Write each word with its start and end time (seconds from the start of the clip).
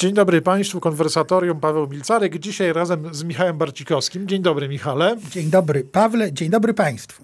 Dzień 0.00 0.14
dobry 0.14 0.42
Państwu, 0.42 0.80
konwersatorium 0.80 1.60
Paweł 1.60 1.88
Milcarek. 1.88 2.38
Dzisiaj 2.38 2.72
razem 2.72 3.14
z 3.14 3.24
Michałem 3.24 3.58
Barcikowskim. 3.58 4.28
Dzień 4.28 4.42
dobry 4.42 4.68
Michale. 4.68 5.16
Dzień 5.30 5.50
dobry 5.50 5.84
Pawle, 5.84 6.32
dzień 6.32 6.50
dobry 6.50 6.74
Państwu. 6.74 7.22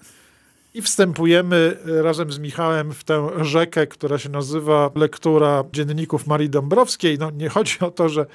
I 0.73 0.81
wstępujemy 0.81 1.77
razem 1.85 2.31
z 2.31 2.39
Michałem 2.39 2.93
w 2.93 3.03
tę 3.03 3.29
rzekę, 3.41 3.87
która 3.87 4.17
się 4.17 4.29
nazywa 4.29 4.91
lektura 4.95 5.63
dzienników 5.73 6.27
Marii 6.27 6.49
Dąbrowskiej. 6.49 7.17
No 7.19 7.31
nie 7.31 7.49
chodzi 7.49 7.79
o 7.79 7.91
to, 7.91 8.09
że 8.09 8.25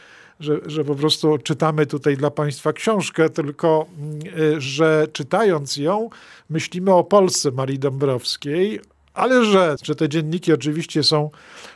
że, 0.41 0.61
że 0.67 0.85
po 0.85 0.95
prostu 0.95 1.38
czytamy 1.38 1.87
tutaj 1.87 2.17
dla 2.17 2.31
Państwa 2.31 2.72
książkę, 2.72 3.31
tylko 3.31 3.87
mm, 3.99 4.61
że 4.61 5.07
czytając 5.13 5.77
ją, 5.77 6.11
myślimy 6.51 6.95
o 6.95 7.04
Polsce 7.04 7.51
Marii 7.51 7.79
Dąbrowskiej, 7.79 8.81
ale 9.15 9.45
że, 9.45 9.77
że 9.83 9.95
te 9.95 10.08
dzienniki 10.08 10.53
oczywiście 10.53 11.03
są 11.03 11.31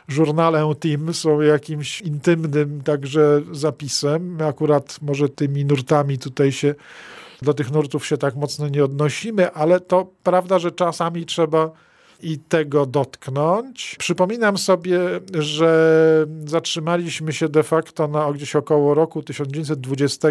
żurnalem 0.07 0.75
Team, 0.75 1.13
są 1.13 1.41
jakimś 1.41 2.01
intymnym 2.01 2.81
także 2.81 3.41
zapisem. 3.51 4.37
Akurat 4.41 4.97
może 5.01 5.29
tymi 5.29 5.65
nurtami 5.65 6.17
tutaj 6.17 6.51
się, 6.51 6.75
do 7.41 7.53
tych 7.53 7.71
nurtów 7.71 8.05
się 8.05 8.17
tak 8.17 8.35
mocno 8.35 8.69
nie 8.69 8.83
odnosimy, 8.83 9.51
ale 9.51 9.79
to 9.79 10.07
prawda, 10.23 10.59
że 10.59 10.71
czasami 10.71 11.25
trzeba 11.25 11.71
i 12.21 12.39
tego 12.39 12.85
dotknąć. 12.85 13.95
Przypominam 13.99 14.57
sobie, 14.57 14.99
że 15.33 16.25
zatrzymaliśmy 16.45 17.33
się 17.33 17.49
de 17.49 17.63
facto 17.63 18.07
na 18.07 18.31
gdzieś 18.31 18.55
około 18.55 18.93
roku 18.93 19.23
1920 19.23 20.27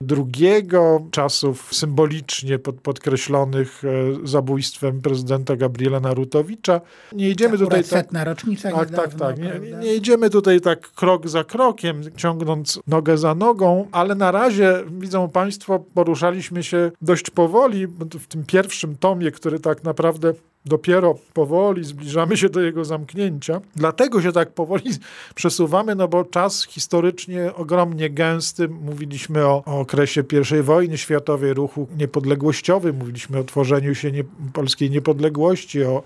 drugiego, 0.00 1.06
czasów 1.10 1.74
symbolicznie 1.74 2.58
pod, 2.58 2.80
podkreślonych 2.80 3.82
e, 3.84 4.26
zabójstwem 4.28 5.00
prezydenta 5.00 5.56
Gabriela 5.56 6.00
Narutowicza. 6.00 6.80
Nie 7.12 7.30
idziemy 7.30 7.58
tutaj 7.58 7.80
tak... 7.80 7.88
Setna 7.88 8.24
rocznica 8.24 8.72
tak, 8.72 8.90
tak, 8.90 9.14
tak. 9.14 9.38
Nie, 9.38 9.60
nie 9.80 9.94
idziemy 9.94 10.30
tutaj 10.30 10.60
tak 10.60 10.90
krok 10.90 11.28
za 11.28 11.44
krokiem, 11.44 12.02
ciągnąc 12.16 12.80
nogę 12.86 13.18
za 13.18 13.34
nogą, 13.34 13.88
ale 13.92 14.14
na 14.14 14.30
razie, 14.30 14.84
widzą 14.90 15.28
Państwo, 15.28 15.84
poruszaliśmy 15.94 16.62
się 16.62 16.90
dość 17.02 17.30
powoli 17.30 17.86
w 17.86 18.26
tym 18.26 18.44
pierwszym 18.44 18.96
tomie, 18.96 19.30
który 19.30 19.60
tak 19.60 19.84
naprawdę 19.84 20.34
dopiero 20.66 21.14
powoli 21.32 21.84
zbliżamy 21.84 22.36
się 22.36 22.48
do 22.48 22.60
jego 22.60 22.84
zamknięcia. 22.84 23.60
Dlatego 23.76 24.22
się 24.22 24.32
tak 24.32 24.52
powoli 24.52 24.90
przesuwamy, 25.34 25.94
no 25.94 26.08
bo 26.08 26.24
czas 26.24 26.66
historycznie 26.66 27.54
ogromnie 27.54 28.10
gęsty. 28.10 28.68
Mówiliśmy 28.68 29.46
o, 29.46 29.62
o 29.66 29.80
okresie 29.80 30.24
I 30.60 30.62
wojny 30.62 30.98
światowej, 30.98 31.54
ruchu 31.54 31.88
niepodległościowym, 31.96 32.96
mówiliśmy 32.96 33.38
o 33.38 33.44
tworzeniu 33.44 33.94
się 33.94 34.12
nie, 34.12 34.24
polskiej 34.52 34.90
niepodległości, 34.90 35.84
o, 35.84 36.02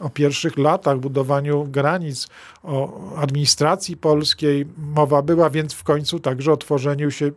o 0.00 0.10
pierwszych 0.10 0.58
latach, 0.58 0.98
budowaniu 0.98 1.64
granic, 1.64 2.28
o 2.62 3.14
administracji 3.16 3.96
polskiej. 3.96 4.66
Mowa 4.78 5.22
była 5.22 5.50
więc 5.50 5.74
w 5.74 5.82
końcu 5.82 6.20
także 6.20 6.52
o 6.52 6.56
tworzeniu 6.56 7.10
się 7.10 7.30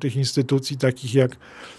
tych 0.00 0.16
instytucji 0.16 0.76
takich 0.78 1.14
jak, 1.14 1.36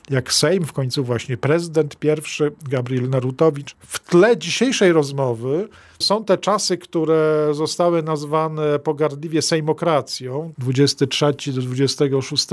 jak 0.09 0.33
Sejm, 0.33 0.65
w 0.65 0.73
końcu 0.73 1.03
właśnie 1.03 1.37
prezydent 1.37 1.95
pierwszy, 1.95 2.51
Gabriel 2.69 3.09
Narutowicz. 3.09 3.75
W 3.79 3.99
tle 3.99 4.32
dzisiejszej 4.37 4.91
rozmowy 4.91 5.67
są 5.99 6.25
te 6.25 6.37
czasy, 6.37 6.77
które 6.77 7.49
zostały 7.51 8.03
nazwane 8.03 8.79
pogardliwie 8.79 9.41
sejmokracją, 9.41 10.53
23 10.57 11.53
do 11.53 11.61
26 11.61 12.47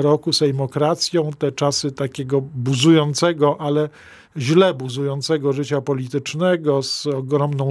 roku 0.00 0.32
sejmokracją, 0.32 1.30
te 1.38 1.52
czasy 1.52 1.92
takiego 1.92 2.40
buzującego, 2.40 3.56
ale 3.60 3.88
źle 4.36 4.74
buzującego 4.74 5.52
życia 5.52 5.80
politycznego, 5.80 6.82
z 6.82 7.06
ogromną, 7.06 7.70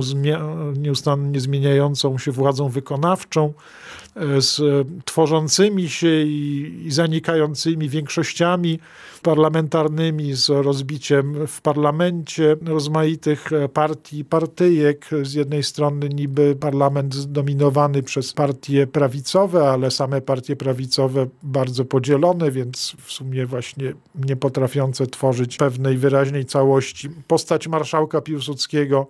nieustannie 0.77 1.39
zmieniającą 1.39 2.17
się 2.17 2.31
władzą 2.31 2.69
wykonawczą, 2.69 3.45
e, 3.45 3.53
z 4.39 4.61
tworzącymi 5.05 5.89
się 5.89 6.21
i, 6.21 6.73
i 6.85 6.91
zanikającymi 6.91 7.89
większościami 7.89 8.79
parlamentarnymi, 9.21 10.33
z 10.33 10.49
rozbiciem 10.49 11.47
w 11.47 11.61
parlamencie 11.61 12.55
rozmaitych 12.65 13.49
partii, 13.73 14.25
partyjek. 14.25 15.09
Z 15.21 15.33
jednej 15.33 15.63
strony 15.63 16.09
niby 16.09 16.55
parlament 16.59 17.15
zdominowany 17.15 18.03
przez 18.03 18.33
partie 18.33 18.87
prawicowe, 18.87 19.69
ale 19.69 19.91
same 19.91 20.21
partie 20.21 20.55
prawicowe 20.55 21.27
bardzo 21.43 21.85
podzielone, 21.85 22.51
więc 22.51 22.95
w 23.03 23.11
sumie 23.11 23.45
właśnie 23.45 23.93
nie 24.15 24.35
potrafiące 24.35 25.07
tworzyć 25.07 25.57
pewnej 25.57 25.97
wyraźnej 25.97 26.45
całości. 26.45 27.09
Postać 27.27 27.67
marszałka 27.67 28.21
Piłsudskiego 28.21 29.07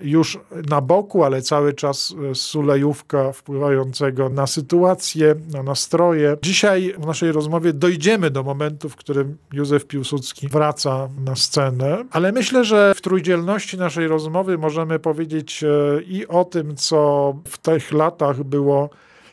już 0.00 0.38
na 0.70 0.80
boku, 0.80 1.24
ale 1.24 1.42
cały 1.42 1.72
czas 1.72 2.14
e, 2.30 2.34
sulejówka 2.34 3.32
wpływającego 3.32 4.28
na 4.28 4.46
sytuację, 4.46 5.34
na 5.52 5.62
nastroje. 5.62 6.36
Dzisiaj 6.42 6.94
w 6.98 7.06
naszej 7.06 7.32
rozmowie 7.32 7.72
dojdziemy 7.72 8.30
do 8.30 8.42
momentu, 8.42 8.88
w 8.88 8.96
którym 8.96 9.36
Józef 9.52 9.86
Piłsudski 9.86 10.48
wraca 10.48 11.08
na 11.24 11.36
scenę, 11.36 12.04
ale 12.10 12.32
myślę, 12.32 12.64
że 12.64 12.94
w 12.96 13.00
trójdzielności 13.00 13.78
naszej 13.78 14.08
rozmowy 14.08 14.58
możemy 14.58 14.98
powiedzieć 14.98 15.64
e, 15.64 16.02
i 16.02 16.26
o 16.26 16.44
tym, 16.44 16.76
co 16.76 17.34
w 17.44 17.58
tych 17.58 17.92
latach 17.92 18.42
było 18.42 18.90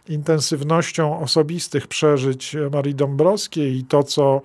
intensywnością 0.09 1.19
osobistych 1.19 1.87
przeżyć 1.87 2.55
Marii 2.71 2.95
Dąbrowskiej 2.95 3.77
i 3.77 3.83
to, 3.83 4.03
co 4.03 4.41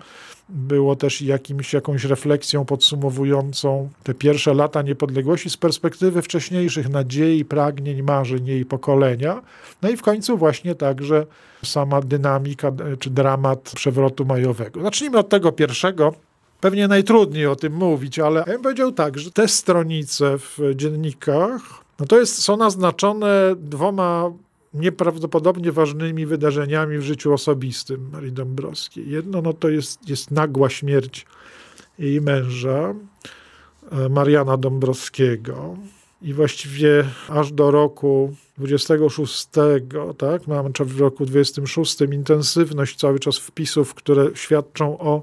było 0.49 0.97
też 0.97 1.23
jakimś, 1.23 1.73
jakąś 1.73 2.05
refleksją 2.05 2.65
podsumowującą 2.65 3.89
te 4.03 4.15
pierwsze 4.15 4.55
lata 4.55 4.83
niepodległości 4.83 5.51
z 5.51 5.57
perspektywy 5.57 6.23
wcześniejszych 6.23 6.89
nadziei, 6.89 7.45
pragnień, 7.45 8.03
marzeń 8.03 8.47
jej 8.47 8.65
pokolenia. 8.65 9.43
No 9.83 9.91
i 9.91 9.97
w 9.97 10.03
końcu 10.03 10.39
właśnie 10.39 10.75
także 10.75 11.27
sama 11.65 12.01
dynamika 12.01 12.73
czy 12.99 13.11
dramat 13.11 13.73
przewrotu 13.75 14.25
majowego. 14.25 14.83
Zacznijmy 14.83 15.19
od 15.19 15.29
tego 15.29 15.53
pierwszego. 15.53 16.15
Pewnie 16.61 16.89
najtrudniej 16.89 17.47
o 17.47 17.57
tym 17.57 17.73
mówić, 17.73 18.19
ale 18.19 18.41
ja 18.41 18.53
bym 18.53 18.63
powiedział 18.63 18.93
tak, 18.93 19.19
że 19.19 19.31
te 19.31 19.49
stronice 19.49 20.39
w 20.39 20.59
dziennikach, 20.75 21.63
no 22.01 22.07
to 22.07 22.19
jest, 22.19 22.43
są 22.43 22.57
naznaczone 22.57 23.55
dwoma 23.57 24.31
nieprawdopodobnie 24.75 25.73
ważnymi 25.73 26.27
wydarzeniami 26.27 26.99
w 26.99 27.03
życiu 27.03 27.33
osobistym 27.33 28.11
Marii 28.13 28.33
Dąbrowskiej. 28.33 29.11
Jedno 29.11 29.43
no 29.43 29.53
to 29.53 29.69
jest, 29.69 30.09
jest 30.09 30.31
nagła 30.31 30.71
śmierć 30.71 31.27
jej 31.99 32.21
męża, 32.21 32.95
e, 33.93 34.09
Mariana 34.09 34.57
Dąbrowskiego. 34.57 35.77
I 36.23 36.35
właściwie 36.35 37.05
aż 37.29 37.53
do 37.53 37.71
roku 37.71 38.35
26, 38.59 39.49
tak, 40.19 40.47
mamy 40.47 40.71
w 40.81 41.01
roku 41.01 41.27
26 41.27 42.01
intensywność 42.01 42.97
cały 42.97 43.19
czas 43.19 43.39
wpisów, 43.39 43.95
które 43.95 44.31
świadczą 44.35 44.99
o 44.99 45.23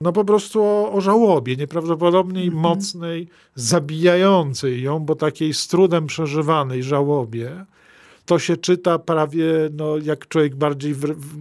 no 0.00 0.12
po 0.12 0.24
prostu 0.24 0.62
o, 0.62 0.92
o 0.92 1.00
żałobie, 1.00 1.56
nieprawdopodobnej, 1.56 2.46
mm 2.46 2.58
-hmm. 2.58 2.62
mocnej, 2.62 3.28
zabijającej 3.54 4.82
ją, 4.82 4.98
bo 5.00 5.14
takiej 5.14 5.54
z 5.54 5.68
trudem 5.68 6.06
przeżywanej 6.06 6.82
żałobie 6.82 7.66
to 8.30 8.38
się 8.38 8.56
czyta 8.56 8.98
prawie, 8.98 9.44
no, 9.72 9.98
jak 9.98 10.28
człowiek 10.28 10.56
bardziej, 10.56 10.94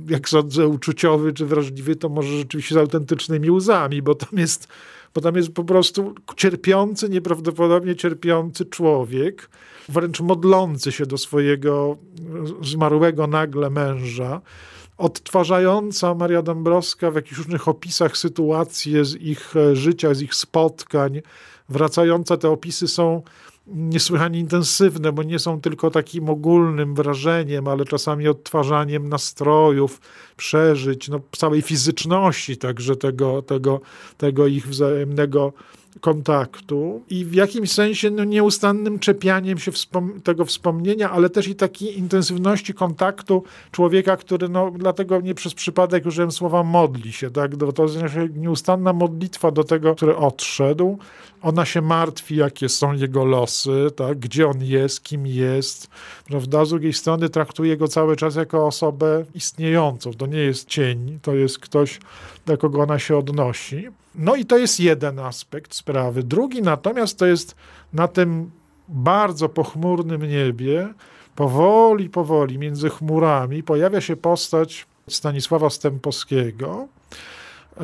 jak 0.10 0.30
sądzę, 0.30 0.68
uczuciowy 0.68 1.34
czy 1.34 1.46
wrażliwy, 1.46 1.96
to 1.96 2.10
może 2.10 2.38
rzeczywiście 2.38 2.76
z 2.76 2.78
autentycznymi 2.78 3.52
łzami, 3.52 4.02
bo 4.02 4.16
tam 4.16 4.30
jest, 4.40 4.68
bo 5.14 5.22
tam 5.22 5.36
jest 5.36 5.52
po 5.52 5.64
prostu 5.64 6.16
cierpiący, 6.36 7.10
nieprawdopodobnie 7.10 7.96
cierpiący 7.96 8.66
człowiek, 8.66 9.50
wręcz 9.90 10.22
modlący 10.22 10.92
się 10.92 11.06
do 11.06 11.18
swojego 11.18 11.98
zmarłego 12.62 13.28
nagle 13.28 13.70
męża, 13.70 14.42
odtwarzająca 14.98 16.16
Maria 16.16 16.42
Dąbrowska 16.42 17.12
w 17.12 17.16
jakichś 17.16 17.38
różnych 17.38 17.68
opisach 17.68 18.18
sytuacje 18.18 19.06
z 19.06 19.16
ich 19.16 19.56
e, 19.56 19.76
życia, 19.76 20.14
z 20.14 20.22
ich 20.22 20.36
spotkań, 20.36 21.22
wracające 21.70 22.38
te 22.38 22.50
opisy 22.50 22.88
są 22.88 23.22
niesłychanie 23.74 24.40
intensywne, 24.40 25.12
bo 25.12 25.24
nie 25.24 25.40
są 25.40 25.62
tylko 25.62 25.92
takim 25.92 26.30
ogólnym 26.30 26.96
wrażeniem, 26.96 27.68
ale 27.68 27.86
czasami 27.86 28.28
odtwarzaniem 28.28 29.10
nastrojów, 29.10 30.02
przeżyć, 30.38 31.10
no, 31.10 31.20
całej 31.38 31.62
fizyczności 31.62 32.58
także 32.58 32.96
tego, 32.96 33.42
tego, 33.42 33.82
tego 34.18 34.48
ich 34.48 34.68
wzajemnego 34.68 35.54
kontaktu 36.00 37.02
i 37.10 37.26
w 37.26 37.34
jakimś 37.34 37.72
sensie 37.72 38.10
no, 38.10 38.24
nieustannym 38.24 39.00
czepianiem 39.00 39.58
się 39.58 39.72
wspom 39.72 40.22
tego 40.22 40.46
wspomnienia, 40.46 41.12
ale 41.12 41.30
też 41.30 41.48
i 41.48 41.56
takiej 41.56 41.98
intensywności 41.98 42.74
kontaktu 42.74 43.44
człowieka, 43.72 44.18
który 44.18 44.50
no, 44.50 44.72
dlatego 44.76 45.22
nie 45.22 45.36
przez 45.36 45.54
przypadek 45.54 46.06
użyłem 46.06 46.32
słowa 46.32 46.64
modli 46.64 47.14
się, 47.14 47.32
tak? 47.32 47.52
To 47.76 47.84
jest 47.84 47.98
nieustanna 48.36 48.94
modlitwa 48.94 49.52
do 49.52 49.64
tego, 49.64 49.96
który 49.96 50.16
odszedł. 50.16 50.98
Ona 51.42 51.66
się 51.66 51.82
martwi, 51.82 52.36
jakie 52.36 52.70
są 52.70 52.94
jego 52.94 53.26
losy, 53.26 53.88
tak? 53.96 54.20
gdzie 54.20 54.48
on 54.48 54.64
jest, 54.64 55.04
kim 55.04 55.28
jest, 55.28 55.88
prawda? 56.26 56.66
Z 56.66 56.70
drugiej 56.70 56.94
strony 56.94 57.30
traktuje 57.30 57.78
go 57.78 57.88
cały 57.88 58.16
czas 58.16 58.36
jako 58.36 58.68
osobę 58.68 59.26
istniejącą. 59.36 60.14
To 60.14 60.26
nie 60.26 60.40
jest 60.40 60.68
cień, 60.68 61.20
to 61.22 61.36
jest 61.36 61.60
ktoś, 61.60 62.00
do 62.46 62.58
kogo 62.58 62.82
ona 62.82 63.00
się 63.00 63.18
odnosi. 63.18 63.88
No 64.16 64.36
i 64.36 64.46
to 64.46 64.58
jest 64.58 64.80
jeden 64.80 65.20
aspekt 65.20 65.76
sprawy. 65.76 66.24
Drugi 66.24 66.62
natomiast 66.62 67.20
to 67.20 67.26
jest 67.26 67.56
na 67.94 68.08
tym 68.08 68.52
bardzo 68.88 69.50
pochmurnym 69.50 70.22
niebie 70.22 70.94
powoli, 71.36 72.10
powoli 72.10 72.58
między 72.58 72.90
chmurami 72.90 73.64
pojawia 73.64 74.02
się 74.02 74.16
postać 74.16 74.88
Stanisława 75.08 75.70
Stępowskiego, 75.70 76.88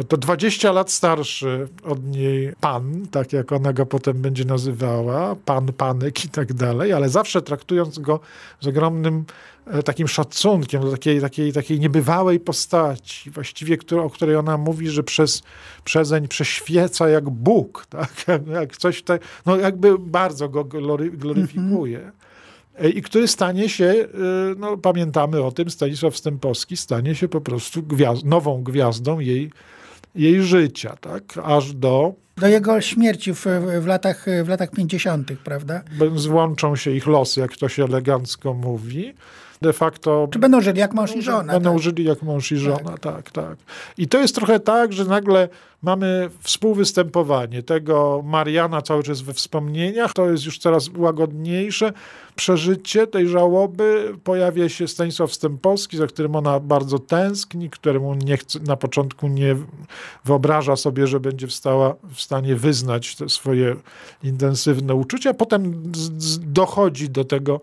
to 0.08 0.18
20 0.18 0.72
lat 0.72 0.92
starszy 0.92 1.68
od 1.84 2.04
niej 2.04 2.54
pan, 2.60 3.08
tak 3.12 3.34
jak 3.34 3.52
ona 3.52 3.74
go 3.74 3.86
potem 3.86 4.22
będzie 4.22 4.46
nazywała, 4.46 5.36
pan, 5.36 5.74
panek 5.74 6.26
i 6.26 6.30
tak 6.30 6.54
dalej, 6.54 6.94
ale 6.94 7.10
zawsze 7.10 7.42
traktując 7.42 8.00
go 8.00 8.20
z 8.60 8.68
ogromnym 8.68 9.26
e, 9.68 9.84
takim 9.84 10.08
szacunkiem 10.08 10.82
do 10.82 10.92
takiej, 10.92 11.22
takiej, 11.22 11.54
takiej 11.54 11.80
niebywałej 11.80 12.40
postaci, 12.40 13.32
właściwie 13.32 13.78
który, 13.78 14.02
o 14.02 14.10
której 14.10 14.36
ona 14.36 14.58
mówi, 14.58 14.90
że 14.90 15.04
przez, 15.04 15.44
przezeń 15.84 16.28
prześwieca 16.28 17.10
jak 17.10 17.30
Bóg, 17.30 17.86
tak? 17.90 18.26
jak 18.52 18.78
coś 18.78 19.04
tak, 19.04 19.22
no 19.46 19.58
jakby 19.58 20.00
bardzo 20.00 20.50
go 20.50 20.64
glory, 20.64 21.12
gloryfikuje. 21.12 22.00
Mm 22.00 22.12
-hmm 22.12 22.25
i 22.94 23.02
który 23.02 23.28
stanie 23.28 23.70
się, 23.70 23.86
e, 23.86 24.08
no 24.58 24.78
pamiętamy 24.78 25.44
o 25.44 25.52
tym, 25.52 25.70
Stanisław 25.70 26.18
Stępowski 26.18 26.78
stanie 26.78 27.16
się 27.16 27.28
po 27.28 27.42
prostu 27.42 27.84
gwiazd 27.84 28.26
nową 28.26 28.64
gwiazdą 28.64 29.20
jej 29.20 29.52
jej 30.16 30.44
życia, 30.44 30.96
tak? 31.02 31.24
aż 31.44 31.74
do... 31.74 32.14
Do 32.38 32.48
jego 32.48 32.82
śmierci 32.82 33.34
w, 33.34 33.46
w, 33.82 33.86
latach, 33.86 34.26
w 34.44 34.48
latach 34.48 34.72
50., 34.72 35.32
prawda? 35.44 35.82
Złączą 36.16 36.76
się 36.76 36.92
ich 36.92 37.08
losy, 37.08 37.40
jak 37.40 37.58
to 37.58 37.70
się 37.70 37.84
elegancko 37.84 38.54
mówi. 38.54 39.14
De 39.66 39.74
facto... 39.74 40.28
Czy 40.32 40.40
będą 40.40 40.62
żyli 40.62 40.80
jak 40.80 40.94
mąż 40.94 41.16
i 41.16 41.22
żona. 41.22 41.54
Będą 41.54 41.74
tak? 41.74 41.82
żyli 41.82 42.04
jak 42.04 42.22
mąż 42.22 42.52
i 42.52 42.58
żona, 42.58 42.78
tak. 42.78 43.00
tak, 43.00 43.32
tak. 43.32 43.58
I 43.98 44.08
to 44.08 44.20
jest 44.22 44.36
trochę 44.36 44.60
tak, 44.60 44.94
że 44.94 45.06
nagle 45.06 45.50
mamy 45.82 46.30
współwystępowanie 46.40 47.64
tego 47.64 48.22
Mariana 48.26 48.82
cały 48.82 49.04
czas 49.04 49.22
we 49.22 49.34
wspomnieniach, 49.34 50.14
to 50.14 50.30
jest 50.30 50.46
już 50.46 50.58
coraz 50.58 50.90
łagodniejsze, 50.98 51.94
przeżycie 52.36 53.08
tej 53.08 53.28
żałoby 53.28 54.14
pojawia 54.24 54.70
się 54.70 54.88
Stanisław 54.88 55.34
Stępowski, 55.34 55.98
za 55.98 56.08
którym 56.08 56.36
ona 56.36 56.60
bardzo 56.60 57.00
tęskni, 57.00 57.70
któremu 57.70 58.16
nie 58.16 58.38
chce, 58.38 58.60
na 58.60 58.76
początku 58.76 59.28
nie 59.28 59.56
wyobraża 60.26 60.76
sobie, 60.76 61.08
że 61.08 61.20
będzie 61.20 61.48
wstała 61.48 61.96
w 62.14 62.22
stanie 62.22 62.56
wyznać 62.56 63.16
te 63.16 63.30
swoje 63.30 63.76
intensywne 64.24 64.96
uczucia. 64.96 65.34
Potem 65.34 65.92
dochodzi 66.40 67.10
do 67.10 67.24
tego, 67.24 67.62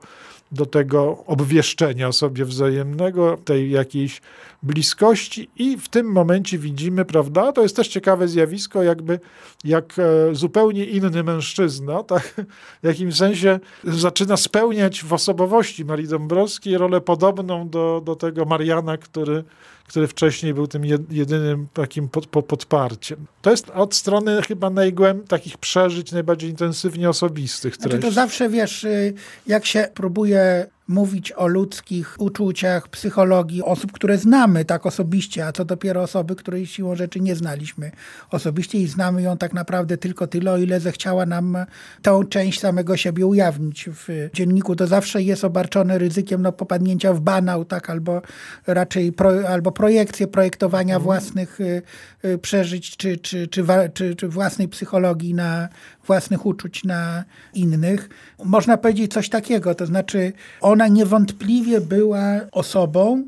do 0.52 0.66
tego 0.66 1.24
obwieszczenia 1.26 2.12
sobie 2.12 2.44
wzajemnego, 2.44 3.38
tej 3.44 3.70
jakiejś 3.70 4.20
bliskości. 4.62 5.50
I 5.56 5.76
w 5.76 5.88
tym 5.88 6.06
momencie 6.06 6.58
widzimy, 6.58 7.04
prawda, 7.04 7.52
to 7.52 7.62
jest 7.62 7.76
też 7.76 7.88
ciekawe 7.88 8.28
zjawisko, 8.28 8.82
jakby 8.82 9.20
jak 9.64 9.94
e, 9.98 10.34
zupełnie 10.34 10.84
inny 10.84 11.22
mężczyzna, 11.22 12.02
tak, 12.12 12.34
w 12.82 12.86
jakimś 12.86 13.16
sensie 13.16 13.60
zaczyna 13.84 14.36
spełniać 14.36 15.04
w 15.04 15.12
osobowości 15.12 15.84
Marii 15.84 16.08
Dąbrowskiej 16.08 16.78
rolę 16.78 17.00
podobną 17.00 17.68
do, 17.68 18.02
do 18.04 18.16
tego 18.16 18.44
Mariana, 18.44 18.96
który 18.96 19.44
który 19.92 20.08
wcześniej 20.08 20.54
był 20.54 20.66
tym 20.66 20.84
jedynym 21.10 21.68
takim 21.74 22.08
pod, 22.08 22.26
pod, 22.26 22.44
podparciem. 22.44 23.26
To 23.42 23.50
jest 23.50 23.70
od 23.70 23.94
strony 23.94 24.42
chyba 24.42 24.70
najgłęb 24.70 25.28
takich 25.28 25.58
przeżyć 25.58 26.12
najbardziej 26.12 26.50
intensywnie 26.50 27.08
osobistych 27.08 27.76
treści. 27.76 27.90
Znaczy 27.90 28.06
to 28.08 28.14
zawsze 28.14 28.48
wiesz, 28.48 28.84
y, 28.84 29.14
jak 29.46 29.66
się 29.66 29.88
próbuje 29.94 30.66
mówić 30.88 31.32
o 31.32 31.46
ludzkich 31.46 32.16
uczuciach, 32.18 32.88
psychologii 32.88 33.62
osób, 33.62 33.92
które 33.92 34.18
znamy 34.18 34.64
tak 34.64 34.86
osobiście, 34.86 35.46
a 35.46 35.52
co 35.52 35.64
dopiero 35.64 36.02
osoby, 36.02 36.36
której 36.36 36.66
siłą 36.66 36.96
rzeczy 36.96 37.20
nie 37.20 37.36
znaliśmy 37.36 37.90
osobiście 38.30 38.78
i 38.78 38.86
znamy 38.86 39.22
ją 39.22 39.36
tak 39.36 39.52
naprawdę 39.52 39.96
tylko 39.96 40.26
tyle, 40.26 40.52
o 40.52 40.58
ile 40.58 40.80
zechciała 40.80 41.26
nam 41.26 41.56
tę 42.02 42.22
część 42.30 42.60
samego 42.60 42.96
siebie 42.96 43.26
ujawnić 43.26 43.88
w 43.92 44.30
dzienniku. 44.34 44.76
To 44.76 44.86
zawsze 44.86 45.22
jest 45.22 45.44
obarczone 45.44 45.98
ryzykiem 45.98 46.42
no, 46.42 46.52
popadnięcia 46.52 47.12
w 47.12 47.20
banał, 47.20 47.64
tak, 47.64 47.90
albo 47.90 48.22
raczej 48.66 49.12
pro, 49.12 49.48
albo 49.48 49.72
projekcję 49.82 50.26
projektowania 50.26 50.94
mhm. 50.94 51.04
własnych 51.04 51.60
y, 51.60 51.82
y, 52.24 52.38
przeżyć 52.38 52.96
czy, 52.96 53.16
czy, 53.16 53.48
czy, 53.48 53.64
czy, 53.94 54.14
czy 54.16 54.28
własnej 54.28 54.68
psychologii 54.68 55.34
na 55.34 55.68
własnych 56.06 56.46
uczuć 56.46 56.84
na 56.84 57.24
innych. 57.54 58.08
Można 58.44 58.76
powiedzieć 58.76 59.12
coś 59.12 59.28
takiego, 59.28 59.74
to 59.74 59.86
znaczy 59.86 60.32
ona 60.60 60.88
niewątpliwie 60.88 61.80
była 61.80 62.40
osobą, 62.52 63.24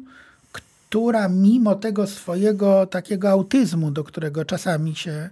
która 0.52 1.28
mimo 1.28 1.74
tego 1.74 2.06
swojego 2.06 2.86
takiego 2.86 3.30
autyzmu, 3.30 3.90
do 3.90 4.04
którego 4.04 4.44
czasami 4.44 4.96
się 4.96 5.30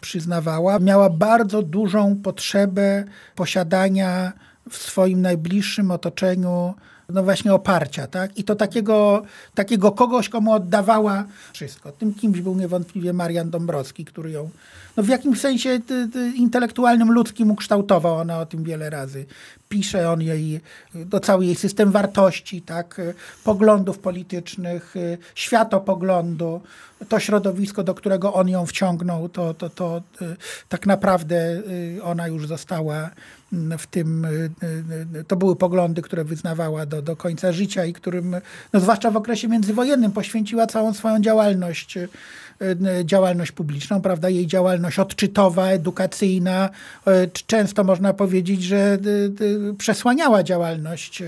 przyznawała, 0.00 0.78
miała 0.78 1.10
bardzo 1.10 1.62
dużą 1.62 2.16
potrzebę 2.16 3.04
posiadania 3.34 4.32
w 4.70 4.76
swoim 4.76 5.20
najbliższym 5.20 5.90
otoczeniu 5.90 6.74
no 7.08 7.22
właśnie 7.22 7.54
oparcia, 7.54 8.06
tak? 8.06 8.38
I 8.38 8.44
to 8.44 8.54
takiego, 8.54 9.22
takiego 9.54 9.92
kogoś, 9.92 10.28
komu 10.28 10.52
oddawała 10.52 11.24
wszystko. 11.52 11.92
Tym 11.92 12.14
kimś 12.14 12.40
był 12.40 12.54
niewątpliwie 12.54 13.12
Marian 13.12 13.50
Dąbrowski, 13.50 14.04
który 14.04 14.30
ją 14.30 14.50
no 14.96 15.02
w 15.02 15.08
jakimś 15.08 15.40
sensie 15.40 15.80
ty, 15.86 16.08
ty, 16.08 16.32
intelektualnym, 16.36 17.12
ludzkim 17.12 17.50
ukształtował. 17.50 18.14
Ona 18.14 18.40
o 18.40 18.46
tym 18.46 18.64
wiele 18.64 18.90
razy 18.90 19.26
pisze. 19.68 20.10
On 20.10 20.22
jej, 20.22 20.60
do 20.94 21.20
cały 21.20 21.46
jej 21.46 21.54
system 21.54 21.90
wartości, 21.90 22.62
tak? 22.62 23.00
Poglądów 23.44 23.98
politycznych, 23.98 24.94
światopoglądu, 25.34 26.60
to 27.08 27.20
środowisko, 27.20 27.82
do 27.82 27.94
którego 27.94 28.34
on 28.34 28.48
ją 28.48 28.66
wciągnął, 28.66 29.28
to, 29.28 29.54
to, 29.54 29.70
to 29.70 30.02
tak 30.68 30.86
naprawdę 30.86 31.62
ona 32.02 32.28
już 32.28 32.46
została 32.46 33.10
w 33.78 33.86
tym, 33.86 34.24
y, 34.24 34.50
y, 34.62 35.18
y, 35.18 35.24
to 35.24 35.36
były 35.36 35.56
poglądy, 35.56 36.02
które 36.02 36.24
wyznawała 36.24 36.86
do, 36.86 37.02
do 37.02 37.16
końca 37.16 37.52
życia 37.52 37.84
i 37.84 37.92
którym, 37.92 38.36
no 38.72 38.80
zwłaszcza 38.80 39.10
w 39.10 39.16
okresie 39.16 39.48
międzywojennym, 39.48 40.12
poświęciła 40.12 40.66
całą 40.66 40.94
swoją 40.94 41.20
działalność 41.20 41.98
działalność 43.04 43.52
publiczną, 43.52 44.00
prawda, 44.00 44.28
jej 44.28 44.46
działalność 44.46 44.98
odczytowa, 44.98 45.66
edukacyjna, 45.66 46.70
często 47.46 47.84
można 47.84 48.12
powiedzieć, 48.12 48.62
że 48.62 48.98
przesłaniała 49.78 50.42
działalność 50.42 51.22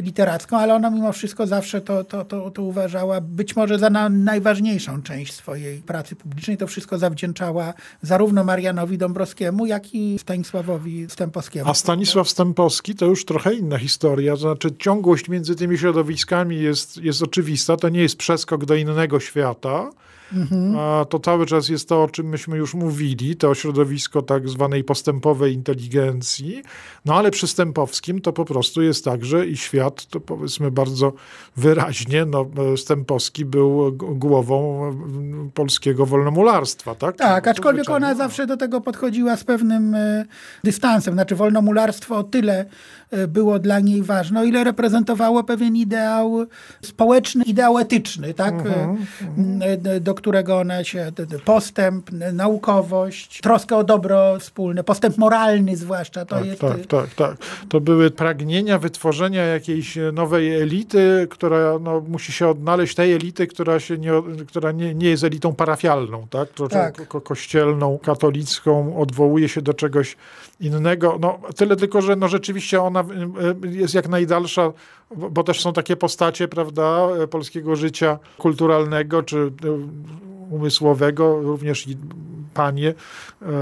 literacką, 0.00 0.58
ale 0.58 0.74
ona 0.74 0.90
mimo 0.90 1.12
wszystko 1.12 1.46
zawsze 1.46 1.80
to, 1.80 2.04
to, 2.04 2.24
to, 2.24 2.50
to 2.50 2.62
uważała 2.62 3.20
być 3.20 3.56
może 3.56 3.78
za 3.78 3.90
na, 3.90 4.08
najważniejszą 4.08 5.02
część 5.02 5.32
swojej 5.32 5.78
pracy 5.78 6.16
publicznej. 6.16 6.56
To 6.56 6.66
wszystko 6.66 6.98
zawdzięczała 6.98 7.74
zarówno 8.02 8.44
Marianowi 8.44 8.98
Dąbrowskiemu, 8.98 9.66
jak 9.66 9.94
i 9.94 10.18
Stanisławowi 10.18 11.06
Stępowskiemu. 11.08 11.70
A 11.70 11.74
Stanisław 11.74 12.28
Stępowski 12.28 12.94
to 12.94 13.06
już 13.06 13.24
trochę 13.24 13.54
inna 13.54 13.78
historia. 13.78 14.32
To 14.32 14.38
znaczy 14.38 14.70
ciągłość 14.78 15.28
między 15.28 15.56
tymi 15.56 15.78
środowiskami 15.78 16.60
jest, 16.60 16.96
jest 16.96 17.22
oczywista. 17.22 17.76
To 17.76 17.88
nie 17.88 18.00
jest 18.00 18.16
przeskok 18.16 18.64
do 18.64 18.74
innego 18.74 19.20
świata. 19.20 19.90
Mhm. 20.32 20.76
A 20.78 21.04
to 21.04 21.18
cały 21.18 21.46
czas 21.46 21.68
jest 21.68 21.88
to, 21.88 22.02
o 22.02 22.08
czym 22.08 22.26
myśmy 22.26 22.58
już 22.58 22.74
mówili, 22.74 23.36
to 23.36 23.54
środowisko 23.54 24.22
tak 24.22 24.48
zwanej 24.48 24.84
postępowej 24.84 25.54
inteligencji, 25.54 26.62
no 27.04 27.14
ale 27.14 27.30
przy 27.30 27.46
Stępowskim 27.46 28.20
to 28.20 28.32
po 28.32 28.44
prostu 28.44 28.82
jest 28.82 29.04
tak, 29.04 29.24
że 29.24 29.46
i 29.46 29.56
świat, 29.56 30.06
to 30.06 30.20
powiedzmy 30.20 30.70
bardzo 30.70 31.12
wyraźnie, 31.56 32.24
no, 32.24 32.46
Stępowski 32.76 33.44
był 33.44 33.92
głową 33.92 34.80
polskiego 35.54 36.06
wolnomularstwa, 36.06 36.94
tak? 36.94 37.16
Tak, 37.16 37.48
aczkolwiek 37.48 37.90
ona 37.90 38.14
zawsze 38.14 38.46
do 38.46 38.56
tego 38.56 38.80
podchodziła 38.80 39.36
z 39.36 39.44
pewnym 39.44 39.94
y, 39.94 40.26
dystansem, 40.64 41.14
znaczy 41.14 41.36
wolnomularstwo 41.36 42.16
o 42.16 42.24
tyle 42.24 42.66
y, 43.12 43.28
było 43.28 43.58
dla 43.58 43.80
niej 43.80 44.02
ważne, 44.02 44.40
o 44.40 44.44
ile 44.44 44.64
reprezentowało 44.64 45.44
pewien 45.44 45.76
ideał 45.76 46.46
społeczny, 46.82 47.44
ideał 47.44 47.78
etyczny, 47.78 48.34
tak? 48.34 48.54
Mhm, 48.54 49.62
y, 49.86 50.00
do 50.00 50.14
którego 50.20 50.58
ona 50.58 50.84
się, 50.84 51.12
postęp, 51.44 52.10
naukowość, 52.32 53.40
troskę 53.40 53.76
o 53.76 53.84
dobro 53.84 54.38
wspólne, 54.38 54.84
postęp 54.84 55.18
moralny 55.18 55.76
zwłaszcza, 55.76 56.24
to 56.24 56.36
tak, 56.36 56.46
jest... 56.46 56.60
Tak, 56.60 56.86
tak, 56.86 57.14
tak. 57.14 57.36
To 57.68 57.80
były 57.80 58.10
pragnienia 58.10 58.78
wytworzenia 58.78 59.44
jakiejś 59.44 59.98
nowej 60.12 60.60
elity, 60.60 61.26
która 61.30 61.78
no, 61.80 62.00
musi 62.00 62.32
się 62.32 62.48
odnaleźć, 62.48 62.94
tej 62.94 63.12
elity, 63.12 63.46
która, 63.46 63.80
się 63.80 63.98
nie, 63.98 64.12
która 64.48 64.72
nie, 64.72 64.94
nie 64.94 65.08
jest 65.08 65.24
elitą 65.24 65.54
parafialną, 65.54 66.26
tak? 66.30 66.48
tak. 66.70 67.08
Ko 67.08 67.20
kościelną, 67.20 67.98
katolicką, 67.98 68.96
odwołuje 68.96 69.48
się 69.48 69.62
do 69.62 69.74
czegoś 69.74 70.16
innego. 70.60 71.18
No, 71.20 71.40
tyle 71.56 71.76
tylko, 71.76 72.02
że 72.02 72.16
no, 72.16 72.28
rzeczywiście 72.28 72.82
ona 72.82 73.00
y, 73.00 73.66
y, 73.66 73.76
jest 73.76 73.94
jak 73.94 74.08
najdalsza, 74.08 74.72
bo 75.30 75.44
też 75.44 75.60
są 75.60 75.72
takie 75.72 75.96
postacie, 75.96 76.48
prawda, 76.48 77.08
polskiego 77.30 77.76
życia 77.76 78.18
kulturalnego, 78.38 79.22
czy 79.22 79.36
y, 79.36 79.50
umysłowego, 80.50 81.40
również 81.42 81.88
i 81.88 81.96
panie 82.54 82.94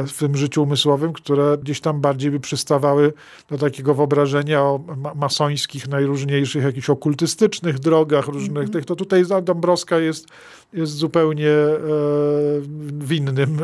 w 0.06 0.18
tym 0.18 0.36
życiu 0.36 0.62
umysłowym, 0.62 1.12
które 1.12 1.58
gdzieś 1.62 1.80
tam 1.80 2.00
bardziej 2.00 2.30
by 2.30 2.40
przystawały 2.40 3.12
do 3.50 3.58
takiego 3.58 3.94
wyobrażenia 3.94 4.62
o 4.62 4.80
masońskich, 5.14 5.88
najróżniejszych, 5.88 6.64
jakichś 6.64 6.90
okultystycznych 6.90 7.78
drogach 7.78 8.26
różnych 8.26 8.56
mm 8.56 8.68
-hmm. 8.68 8.72
tych, 8.72 8.84
to 8.84 8.96
tutaj 8.96 9.22
Dąbrowska 9.42 9.98
jest, 9.98 10.28
jest 10.72 10.92
zupełnie 10.92 11.50
w 12.98 13.12
innym 13.12 13.58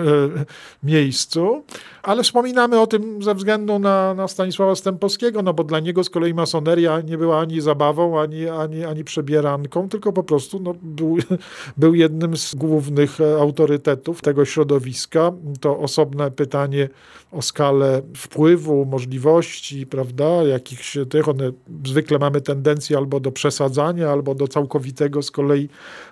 miejscu. 0.82 1.64
Ale 2.02 2.22
wspominamy 2.22 2.80
o 2.80 2.86
tym 2.86 3.22
ze 3.22 3.34
względu 3.34 3.78
na, 3.78 4.14
na 4.14 4.28
Stanisława 4.28 4.74
Stępowskiego, 4.74 5.42
no 5.42 5.54
bo 5.54 5.64
dla 5.64 5.80
niego 5.80 6.04
z 6.04 6.10
kolei 6.10 6.34
masoneria 6.34 7.00
nie 7.00 7.18
była 7.18 7.40
ani 7.40 7.60
zabawą, 7.60 8.20
ani, 8.20 8.48
ani, 8.48 8.84
ani 8.84 9.04
przebieranką, 9.04 9.88
tylko 9.88 10.12
po 10.12 10.22
prostu 10.22 10.60
no, 10.60 10.74
był, 10.82 11.16
był 11.76 11.94
jednym 11.94 12.36
z 12.36 12.54
głównych 12.54 13.18
autorytetów 13.40 14.22
tego 14.22 14.44
środowiska. 14.44 15.32
To 15.60 15.78
osobne 15.78 16.30
pytanie 16.30 16.88
o 17.32 17.42
skalę 17.42 18.02
wpływu, 18.16 18.84
możliwości, 18.84 19.86
prawda, 19.86 20.24
jakichś 20.24 20.98
tych, 21.10 21.28
one 21.28 21.52
zwykle 21.84 22.18
mamy 22.18 22.40
tendencję 22.40 22.96
albo 22.96 23.20
do 23.20 23.32
przesadzania, 23.32 24.10
albo 24.10 24.34
do 24.34 24.48
całkowitego 24.48 25.22
z 25.22 25.30
kolei 25.30 25.68